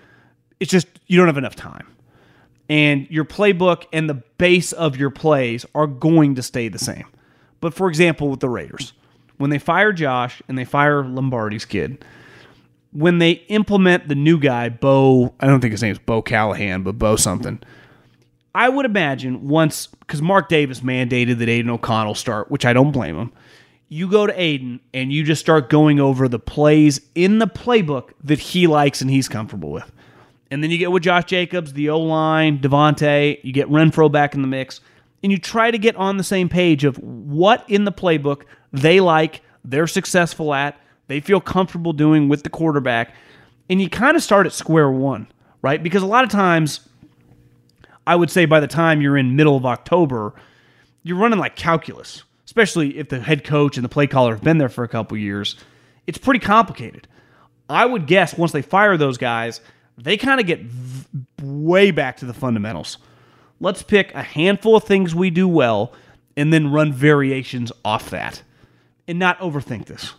[0.60, 1.88] It's just you don't have enough time.
[2.70, 7.06] And your playbook and the base of your plays are going to stay the same.
[7.64, 8.92] But for example, with the Raiders,
[9.38, 12.04] when they fire Josh and they fire Lombardi's kid,
[12.92, 16.84] when they implement the new guy, Bo, I don't think his name is Bo Callahan,
[16.84, 17.62] but Bo something.
[18.54, 22.92] I would imagine once, because Mark Davis mandated that Aidan O'Connell start, which I don't
[22.92, 23.32] blame him.
[23.88, 28.10] You go to Aidan and you just start going over the plays in the playbook
[28.26, 29.90] that he likes and he's comfortable with.
[30.52, 34.36] And then you get with Josh Jacobs, the O line, Davante, you get Renfrow back
[34.36, 34.82] in the mix
[35.24, 38.44] and you try to get on the same page of what in the playbook
[38.74, 40.78] they like, they're successful at,
[41.08, 43.16] they feel comfortable doing with the quarterback,
[43.70, 45.28] and you kind of start at square one,
[45.62, 45.82] right?
[45.82, 46.88] Because a lot of times,
[48.06, 50.34] I would say by the time you're in middle of October,
[51.04, 54.58] you're running like calculus, especially if the head coach and the play caller have been
[54.58, 55.56] there for a couple years.
[56.06, 57.08] It's pretty complicated.
[57.70, 59.62] I would guess once they fire those guys,
[59.98, 61.08] they kind of get v-
[61.42, 62.98] way back to the fundamentals
[63.64, 65.94] let's pick a handful of things we do well
[66.36, 68.44] and then run variations off that
[69.08, 70.14] and not overthink this,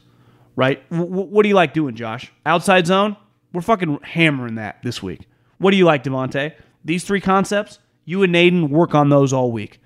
[0.57, 0.89] right?
[0.91, 2.33] W- what do you like doing, Josh?
[2.47, 3.17] Outside zone?
[3.53, 5.29] We're fucking hammering that this week.
[5.59, 6.55] What do you like, Davante?
[6.87, 9.79] These three concepts, you and Naden work on those all week.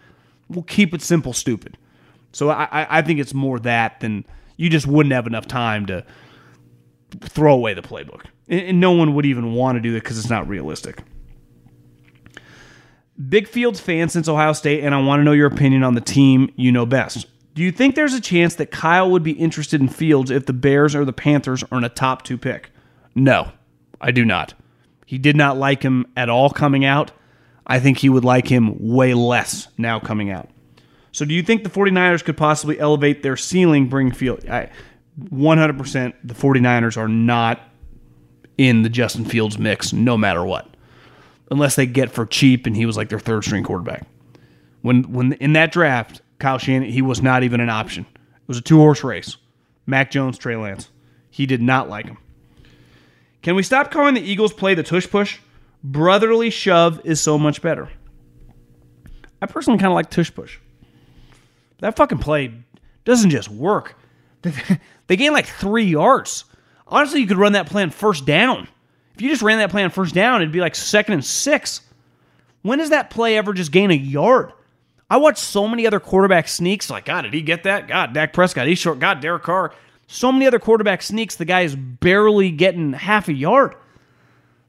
[0.48, 1.76] We'll keep it simple, stupid.
[2.32, 4.24] So I, I think it's more that than
[4.56, 6.05] you just wouldn't have enough time to
[7.22, 8.26] throw away the playbook.
[8.48, 11.02] And no one would even want to do that because it's not realistic.
[13.28, 16.01] Big Fields fan since Ohio State, and I want to know your opinion on the
[16.01, 17.27] team you know best.
[17.55, 20.53] Do you think there's a chance that Kyle would be interested in Fields if the
[20.53, 22.70] Bears or the Panthers in a top two pick?
[23.16, 23.51] No,
[24.01, 24.55] I do not.
[25.05, 27.11] He did not like him at all coming out.
[27.66, 30.49] I think he would like him way less now coming out.
[31.11, 34.49] So do you think the 49ers could possibly elevate their ceiling bring field?
[34.49, 34.70] I
[35.20, 37.61] 100% the 49ers are not
[38.57, 40.69] in the Justin Fields mix no matter what.
[41.50, 44.06] Unless they get for cheap and he was like their third string quarterback.
[44.82, 48.06] When when in that draft, Kyle Shanahan, he was not even an option.
[48.14, 49.36] It was a two horse race.
[49.86, 50.90] Mac Jones, Trey Lance.
[51.30, 52.18] He did not like him.
[53.42, 55.38] Can we stop calling the Eagles play the tush push?
[55.82, 57.88] Brotherly shove is so much better.
[59.40, 60.58] I personally kind of like tush push.
[61.78, 62.52] That fucking play
[63.04, 63.94] doesn't just work.
[65.08, 66.44] They gain like three yards.
[66.86, 68.68] Honestly, you could run that plan first down.
[69.19, 71.81] If you just ran that play on first down, it'd be like second and six.
[72.62, 74.53] When does that play ever just gain a yard?
[75.11, 76.89] I watched so many other quarterback sneaks.
[76.89, 77.89] Like, God, did he get that?
[77.89, 79.01] God, Dak Prescott, he's short.
[79.01, 79.74] God, Derek Carr.
[80.07, 83.74] So many other quarterback sneaks, the guy is barely getting half a yard.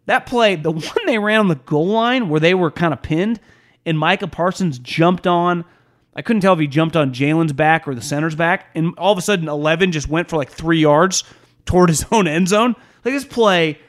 [0.08, 3.02] That play, the one they ran on the goal line where they were kind of
[3.02, 3.40] pinned,
[3.86, 5.64] and Micah Parsons jumped on
[6.16, 9.14] I couldn't tell if he jumped on Jalen's back or the center's back, and all
[9.14, 11.24] of a sudden Eleven just went for like three yards
[11.66, 12.76] toward his own end zone.
[13.06, 13.80] Like this play,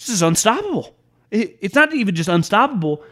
[0.00, 0.96] this is unstoppable.
[1.30, 3.04] It, it's not even just unstoppable;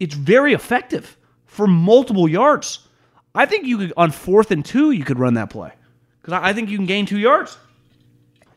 [0.00, 2.86] it's very effective for multiple yards.
[3.34, 5.72] I think you could on fourth and two you could run that play
[6.20, 7.58] because I, I think you can gain two yards.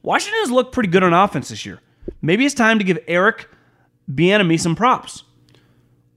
[0.01, 1.79] Washington has looked pretty good on offense this year.
[2.21, 3.49] Maybe it's time to give Eric
[4.09, 5.23] Bieniemy some props.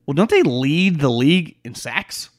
[0.06, 2.30] Well, don't they lead the league in sacks?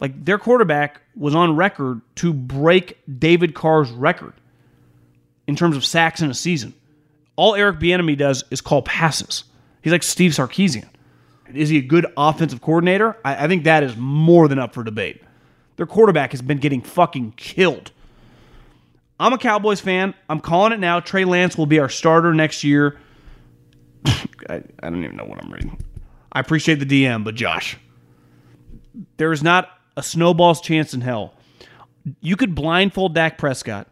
[0.00, 4.34] Like their quarterback was on record to break David Carr's record
[5.46, 6.74] in terms of sacks in a season.
[7.36, 9.44] All Eric Bieniemy does is call passes.
[9.82, 10.88] He's like Steve Sarkisian.
[11.54, 13.16] Is he a good offensive coordinator?
[13.24, 15.22] I, I think that is more than up for debate.
[15.76, 17.92] Their quarterback has been getting fucking killed.
[19.20, 20.14] I'm a Cowboys fan.
[20.28, 21.00] I'm calling it now.
[21.00, 22.98] Trey Lance will be our starter next year.
[24.06, 25.78] I, I don't even know what I'm reading.
[26.32, 27.78] I appreciate the DM, but Josh,
[29.16, 31.34] there is not a snowball's chance in hell.
[32.20, 33.88] You could blindfold Dak Prescott.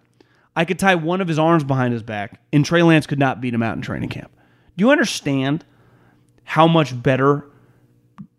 [0.56, 3.40] I could tie one of his arms behind his back, and Trey Lance could not
[3.40, 4.30] beat him out in training camp.
[4.76, 5.64] Do you understand
[6.44, 7.48] how much better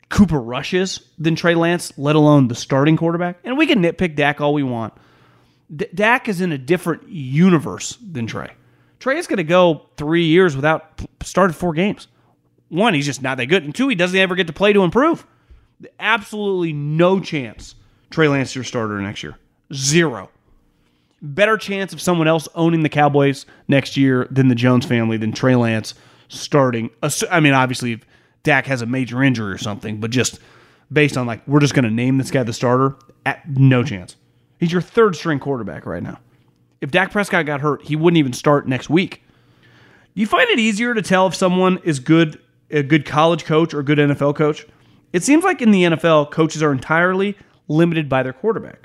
[0.10, 3.40] Cooper Rush is than Trey Lance, let alone the starting quarterback?
[3.44, 4.94] And we can nitpick Dak all we want.
[5.76, 8.52] D- Dak is in a different universe than Trey.
[9.00, 12.08] Trey is going to go three years without started four games.
[12.70, 14.84] One, he's just not that good, and two, he doesn't ever get to play to
[14.84, 15.26] improve.
[16.00, 17.76] Absolutely no chance
[18.10, 19.38] Trey Lance your starter next year.
[19.74, 20.30] Zero.
[21.26, 25.32] Better chance of someone else owning the Cowboys next year than the Jones family than
[25.32, 25.96] Trey Lance
[26.28, 26.90] starting.
[27.32, 28.06] I mean, obviously, if
[28.44, 30.40] Dak has a major injury or something, but just
[30.92, 32.96] based on like we're just going to name this guy the starter,
[33.26, 34.16] at no chance.
[34.60, 36.20] He's your third string quarterback right now.
[36.80, 39.24] If Dak Prescott got hurt, he wouldn't even start next week.
[40.14, 42.40] Do you find it easier to tell if someone is good,
[42.70, 44.66] a good college coach or a good NFL coach?
[45.12, 47.38] It seems like in the NFL, coaches are entirely
[47.68, 48.85] limited by their quarterback.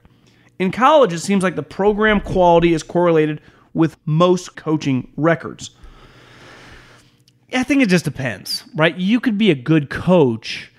[0.61, 3.41] In college, it seems like the program quality is correlated
[3.73, 5.71] with most coaching records.
[7.53, 8.95] I think it just depends, right?
[8.95, 10.71] You could be a good coach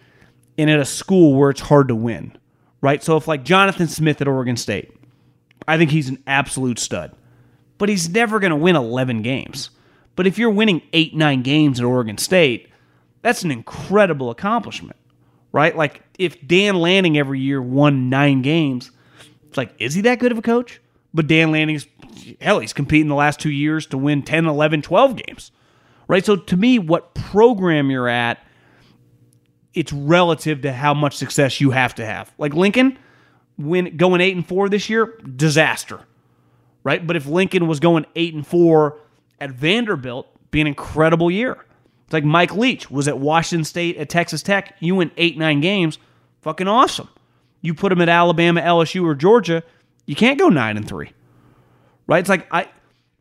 [0.58, 2.38] and at a school where it's hard to win,
[2.80, 3.04] right?
[3.04, 4.96] So if like Jonathan Smith at Oregon State,
[5.68, 7.14] I think he's an absolute stud,
[7.78, 9.72] but he's never going to win 11 games.
[10.16, 12.70] But if you're winning eight, nine games at Oregon State,
[13.22, 14.96] that's an incredible accomplishment
[15.52, 15.76] right?
[15.76, 18.92] Like if Dan Lanning every year won nine games,
[19.52, 20.80] it's like, is he that good of a coach?
[21.14, 21.88] But Dan Lanning's,
[22.40, 25.52] hell, he's competing the last two years to win 10, 11, 12 games,
[26.08, 26.24] right?
[26.24, 28.40] So to me, what program you're at,
[29.74, 32.32] it's relative to how much success you have to have.
[32.38, 32.98] Like Lincoln,
[33.58, 36.00] when going eight and four this year, disaster,
[36.86, 37.06] right?
[37.06, 39.00] But if Lincoln was going eight and four
[39.42, 41.58] at Vanderbilt, be an incredible year.
[42.06, 44.78] It's like Mike Leach was at Washington State, at Texas Tech.
[44.80, 46.00] You win eight, nine games.
[46.42, 47.10] Fucking awesome.
[47.62, 49.64] You put them at Alabama, LSU, or Georgia,
[50.06, 51.12] you can't go nine and three.
[52.08, 52.20] Right?
[52.20, 52.68] It's like I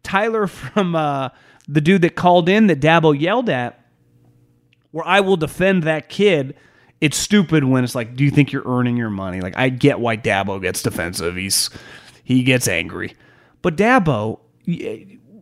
[0.02, 1.30] Tyler from uh,
[1.68, 3.84] the dude that called in that Dabo yelled at,
[4.90, 6.56] where I will defend that kid.
[7.00, 9.40] It's stupid when it's like, do you think you're earning your money?
[9.40, 11.36] Like I get why Dabo gets defensive.
[11.36, 11.70] He's
[12.24, 13.16] he gets angry.
[13.62, 14.40] But Dabo,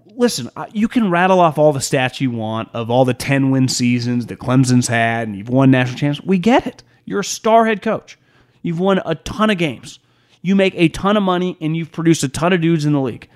[0.07, 3.69] listen, you can rattle off all the stats you want of all the 10 win
[3.69, 6.20] seasons that Clemson's had and you've won national champs.
[6.20, 6.83] We get it.
[7.05, 8.19] You're a star head coach.
[8.63, 9.99] You've won a ton of games.
[10.43, 13.01] You make a ton of money and you've produced a ton of dudes in the
[13.01, 13.29] league.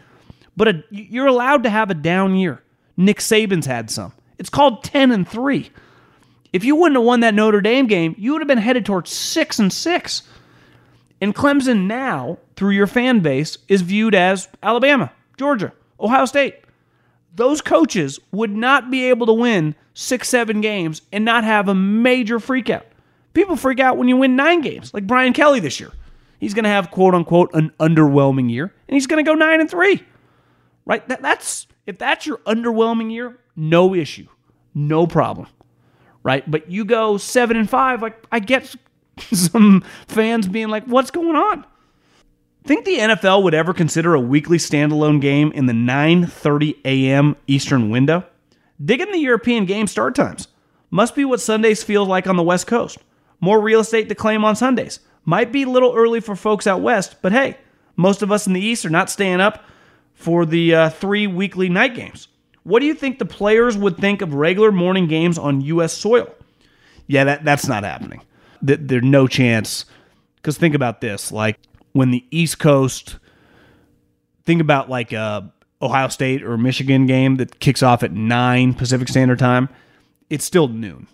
[0.56, 2.62] But a, you're allowed to have a down year.
[2.96, 4.12] Nick Saban's had some.
[4.38, 5.70] It's called 10 and 3.
[6.52, 9.10] If you wouldn't have won that Notre Dame game, you would have been headed towards
[9.10, 10.22] 6 and 6.
[11.20, 16.56] And Clemson now, through your fan base, is viewed as Alabama, Georgia, Ohio State
[17.34, 21.74] those coaches would not be able to win six, seven games and not have a
[21.74, 22.86] major freak out.
[23.34, 25.92] People freak out when you win nine games, like Brian Kelly this year.
[26.38, 29.60] He's going to have quote unquote an underwhelming year, and he's going to go nine
[29.60, 30.02] and three.
[30.84, 31.06] Right?
[31.08, 34.26] That, that's if that's your underwhelming year, no issue,
[34.74, 35.46] no problem.
[36.22, 36.48] Right?
[36.48, 38.74] But you go seven and five, like I get
[39.32, 41.64] some fans being like, "What's going on?"
[42.64, 47.36] Think the NFL would ever consider a weekly standalone game in the 9:30 a.m.
[47.46, 48.24] Eastern window?
[48.84, 50.48] Dig in the European game start times.
[50.90, 52.98] Must be what Sundays feel like on the West Coast.
[53.42, 55.00] More real estate to claim on Sundays.
[55.24, 57.58] Might be a little early for folks out west, but hey,
[57.96, 59.64] most of us in the East are not staying up
[60.14, 62.28] for the uh, three weekly night games.
[62.62, 65.92] What do you think the players would think of regular morning games on U.S.
[65.92, 66.32] soil?
[67.08, 68.22] Yeah, that, that's not happening.
[68.62, 69.86] There's no chance.
[70.36, 71.58] Because think about this like,
[71.92, 73.18] when the East Coast
[74.44, 75.52] think about like a
[75.82, 79.68] Ohio State or Michigan game that kicks off at 9 Pacific Standard Time,
[80.30, 81.08] it's still noon.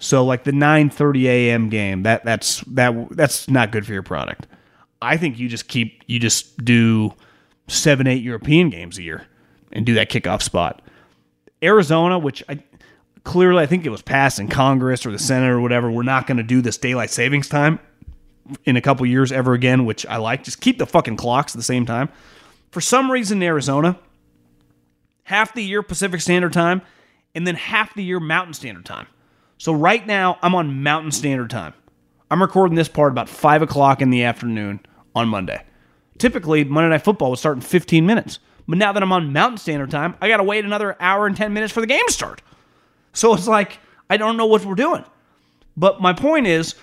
[0.00, 1.68] So like the 9:30 a.m.
[1.68, 4.46] game, that that's that that's not good for your product.
[5.00, 7.14] I think you just keep you just do
[7.68, 9.26] 7 8 European games a year
[9.70, 10.82] and do that kickoff spot.
[11.62, 12.62] Arizona, which I
[13.24, 16.26] clearly I think it was passed in Congress or the Senate or whatever, we're not
[16.26, 17.78] going to do this daylight savings time
[18.64, 20.44] in a couple years ever again, which I like.
[20.44, 22.08] Just keep the fucking clocks at the same time.
[22.70, 23.98] For some reason in Arizona,
[25.24, 26.80] half the year Pacific Standard Time,
[27.34, 29.06] and then half the year Mountain Standard Time.
[29.60, 31.74] So right now I'm on Mountain Standard Time.
[32.30, 34.80] I'm recording this part about five o'clock in the afternoon
[35.14, 35.62] on Monday.
[36.16, 38.38] Typically, Monday Night Football would start in 15 minutes.
[38.66, 41.36] But now that I'm on Mountain Standard Time, I got to wait another hour and
[41.36, 42.40] 10 minutes for the game to start.
[43.12, 43.78] So it's like,
[44.08, 45.04] I don't know what we're doing.
[45.76, 46.74] But my point is,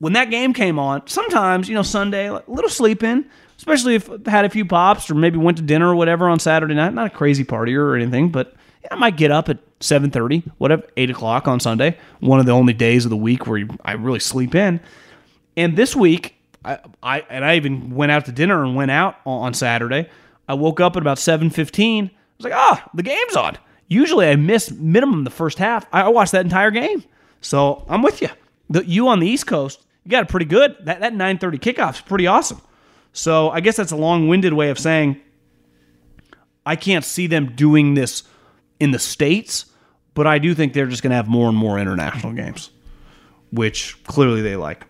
[0.00, 4.10] when that game came on, sometimes, you know, Sunday, a little sleep in, especially if
[4.10, 6.92] I had a few pops or maybe went to dinner or whatever on Saturday night.
[6.92, 8.56] Not a crazy party or anything, but
[8.90, 12.72] I might get up at 7.30, whatever, 8 o'clock on Sunday, one of the only
[12.72, 14.80] days of the week where I really sleep in.
[15.56, 16.34] And this week,
[16.64, 20.08] I, I and I even went out to dinner and went out on Saturday.
[20.48, 22.04] I woke up at about 7.15.
[22.04, 23.56] I was like, ah, the game's on.
[23.88, 25.86] Usually I miss minimum the first half.
[25.92, 27.04] I watched that entire game.
[27.40, 28.28] So I'm with you.
[28.68, 30.76] The, you on the East Coast, you got it pretty good.
[30.82, 32.60] That that 9:30 kickoff's pretty awesome.
[33.12, 35.20] So I guess that's a long-winded way of saying
[36.66, 38.24] I can't see them doing this
[38.80, 39.66] in the states,
[40.14, 42.70] but I do think they're just going to have more and more international games,
[43.50, 44.84] which clearly they like.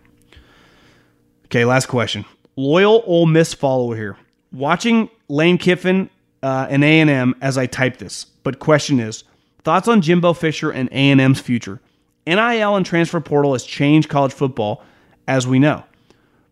[1.47, 2.25] Okay, last question.
[2.57, 4.17] Loyal Ole Miss follower here.
[4.53, 6.11] Watching Lane Kiffin
[6.43, 9.25] uh, and A&M as I type this, but question is
[9.63, 11.81] thoughts on Jimbo Fisher and A&M's future.
[12.27, 14.83] NIL and transfer portal has changed college football
[15.29, 15.85] as we know.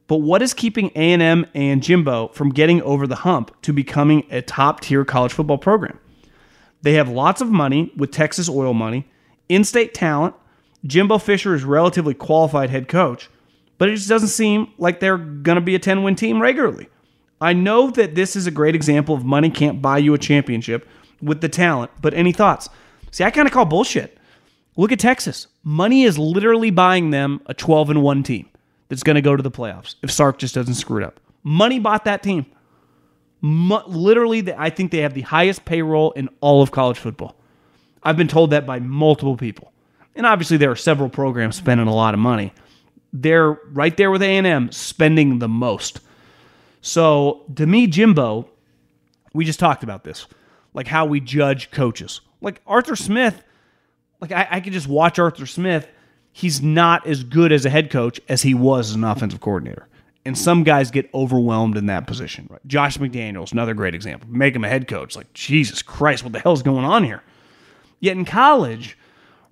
[0.06, 4.42] But what is keeping A&M and Jimbo from getting over the hump to becoming a
[4.42, 5.98] top-tier college football program?
[6.84, 9.08] They have lots of money with Texas oil money,
[9.48, 10.34] in-state talent.
[10.86, 13.30] Jimbo Fisher is relatively qualified head coach,
[13.78, 16.90] but it just doesn't seem like they're going to be a 10-win team regularly.
[17.40, 20.86] I know that this is a great example of money can't buy you a championship
[21.22, 22.68] with the talent, but any thoughts?
[23.12, 24.18] See, I kind of call bullshit.
[24.76, 25.46] Look at Texas.
[25.62, 28.46] Money is literally buying them a 12 and 1 team
[28.90, 31.18] that's going to go to the playoffs if Sark just doesn't screw it up.
[31.42, 32.44] Money bought that team.
[33.44, 37.36] Literally, I think they have the highest payroll in all of college football.
[38.02, 39.72] I've been told that by multiple people.
[40.14, 42.52] And obviously, there are several programs spending a lot of money.
[43.12, 46.00] They're right there with A&M spending the most.
[46.80, 48.48] So, to me, Jimbo,
[49.32, 50.26] we just talked about this,
[50.72, 52.20] like how we judge coaches.
[52.40, 53.42] Like Arthur Smith,
[54.20, 55.88] like I, I could just watch Arthur Smith
[56.34, 59.88] he's not as good as a head coach as he was as an offensive coordinator.
[60.26, 62.46] And some guys get overwhelmed in that position.
[62.50, 62.66] Right?
[62.66, 64.28] Josh McDaniels, another great example.
[64.30, 65.16] Make him a head coach.
[65.16, 67.22] Like, Jesus Christ, what the hell is going on here?
[68.00, 68.96] Yet in college,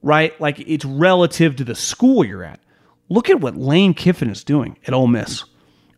[0.03, 2.61] right, like it's relative to the school you're at.
[3.09, 5.45] Look at what Lane Kiffin is doing at Ole Miss.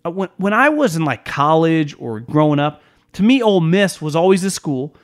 [0.05, 2.83] Uh, when, when I was in like college or growing up,
[3.13, 4.95] to me, Ole Miss was always a school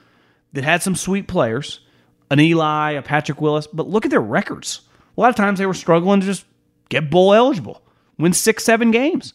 [0.53, 1.81] that had some sweet players,
[2.29, 4.83] an Eli, a Patrick Willis, but look at their records
[5.17, 6.47] a lot of times they were struggling to just
[6.89, 7.83] get bowl eligible,
[8.19, 9.35] win six, seven games.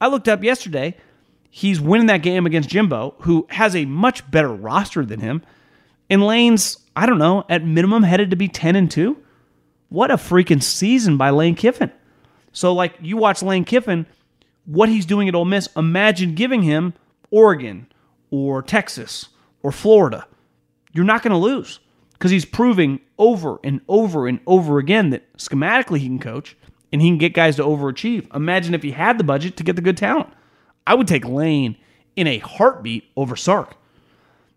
[0.00, 0.96] I looked up yesterday.
[1.50, 5.42] He's winning that game against Jimbo, who has a much better roster than him.
[6.08, 9.16] And Lane's, I don't know, at minimum headed to be 10 and 2.
[9.88, 11.90] What a freaking season by Lane Kiffin.
[12.52, 14.06] So, like, you watch Lane Kiffin,
[14.64, 16.94] what he's doing at Ole Miss, imagine giving him
[17.30, 17.86] Oregon
[18.30, 19.28] or Texas
[19.62, 20.26] or Florida.
[20.92, 21.80] You're not going to lose
[22.12, 26.56] because he's proving over and over and over again that schematically he can coach
[26.92, 28.34] and he can get guys to overachieve.
[28.34, 30.28] Imagine if he had the budget to get the good talent.
[30.86, 31.76] I would take Lane
[32.16, 33.76] in a heartbeat over Sark.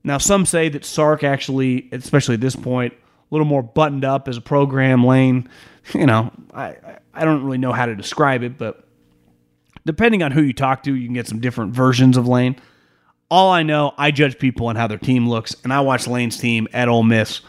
[0.03, 2.97] Now, some say that Sark actually, especially at this point, a
[3.31, 5.49] little more buttoned up as a program lane.
[5.93, 6.77] You know, I,
[7.13, 8.87] I don't really know how to describe it, but
[9.85, 12.55] depending on who you talk to, you can get some different versions of Lane.
[13.29, 16.37] All I know, I judge people on how their team looks, and I watch Lane's
[16.37, 17.41] team at Ole Miss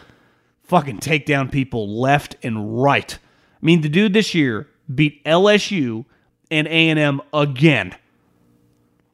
[0.65, 3.17] fucking take down people left and right.
[3.63, 6.05] I mean, the dude this year beat LSU
[6.51, 7.95] and A&M again.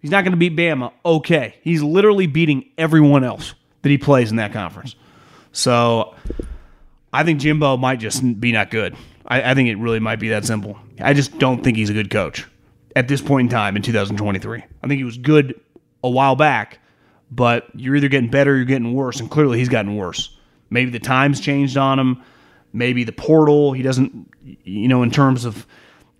[0.00, 0.92] He's not going to beat Bama.
[1.04, 1.56] Okay.
[1.62, 4.96] He's literally beating everyone else that he plays in that conference.
[5.52, 6.14] So
[7.12, 8.96] I think Jimbo might just be not good.
[9.26, 10.78] I, I, think it really might be that simple.
[11.00, 12.46] I just don't think he's a good coach
[12.96, 14.58] at this point in time in 2023.
[14.58, 15.60] I think he was good
[16.02, 16.78] a while back,
[17.30, 19.20] but you're either getting better or you're getting worse.
[19.20, 20.36] And clearly he's gotten worse.
[20.70, 22.22] Maybe the times changed on him.
[22.72, 23.72] Maybe the portal.
[23.72, 25.66] He doesn't, you know, in terms of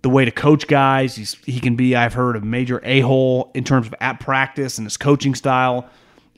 [0.01, 1.15] the way to coach guys.
[1.15, 4.77] He's, he can be, I've heard, a major a hole in terms of at practice
[4.77, 5.89] and his coaching style.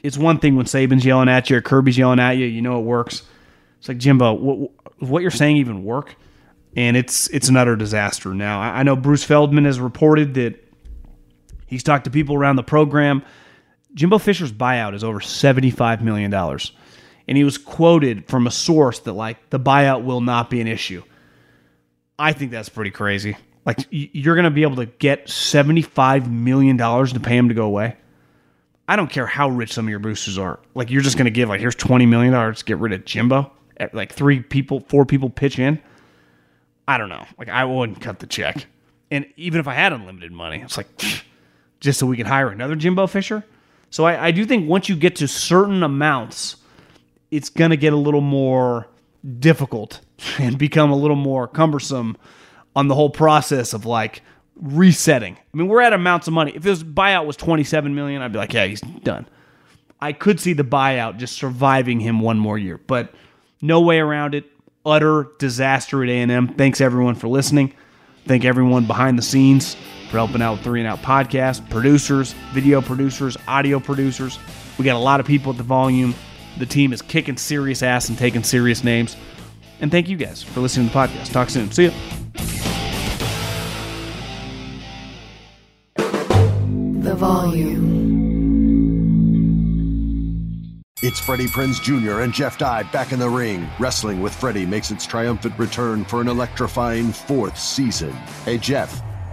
[0.04, 2.78] It's one thing when Saban's yelling at you or Kirby's yelling at you, you know
[2.80, 3.24] it works.
[3.80, 6.16] It's like Jimbo, what, what you're saying even work?
[6.76, 8.34] And it's it's an utter disaster.
[8.34, 10.56] Now I, know Bruce Feldman has reported that
[11.68, 13.24] he's talked to people around the program.
[13.94, 16.72] Jimbo Fisher's buyout is over seventy five million dollars,
[17.28, 20.68] and he was quoted from a source that like the buyout will not be an
[20.68, 21.04] issue.
[22.20, 23.38] I think that's pretty crazy.
[23.66, 27.66] Like you're going to be able to get $75 million to pay him to go
[27.66, 27.96] away.
[28.88, 30.60] I don't care how rich some of your boosters are.
[30.76, 33.52] Like you're just going to give like here's $20 million to get rid of Jimbo.
[33.78, 35.80] At, Like three people, four people pitch in.
[36.88, 37.26] I don't know.
[37.38, 38.66] Like I wouldn't cut the check.
[39.10, 40.88] And even if I had unlimited money, it's like
[41.80, 43.44] just so we can hire another Jimbo Fisher.
[43.90, 46.58] So I, I do think once you get to certain amounts,
[47.34, 48.88] it's going to get a little more
[49.40, 50.02] difficult
[50.38, 52.16] and become a little more cumbersome
[52.76, 54.22] on the whole process of like
[54.56, 55.36] resetting.
[55.36, 56.54] I mean, we're at amounts of money.
[56.56, 59.28] If this buyout was 27 million, I'd be like, yeah, he's done.
[60.00, 63.14] I could see the buyout just surviving him one more year, but
[63.62, 64.46] no way around it.
[64.86, 66.50] Utter disaster at A&M.
[66.56, 67.74] Thanks everyone for listening.
[68.28, 69.76] Thank everyone behind the scenes
[70.12, 74.38] for helping out with Three and Out podcast, producers, video producers, audio producers.
[74.78, 76.14] We got a lot of people at the volume.
[76.58, 79.16] The team is kicking serious ass and taking serious names.
[79.80, 81.32] And thank you guys for listening to the podcast.
[81.32, 81.72] Talk soon.
[81.72, 81.92] See ya.
[85.96, 87.94] The volume.
[91.02, 92.22] It's Freddie Prinze Jr.
[92.22, 93.68] and Jeff Dye back in the ring.
[93.78, 98.14] Wrestling with Freddie makes its triumphant return for an electrifying fourth season.
[98.46, 99.04] Hey, Jeff.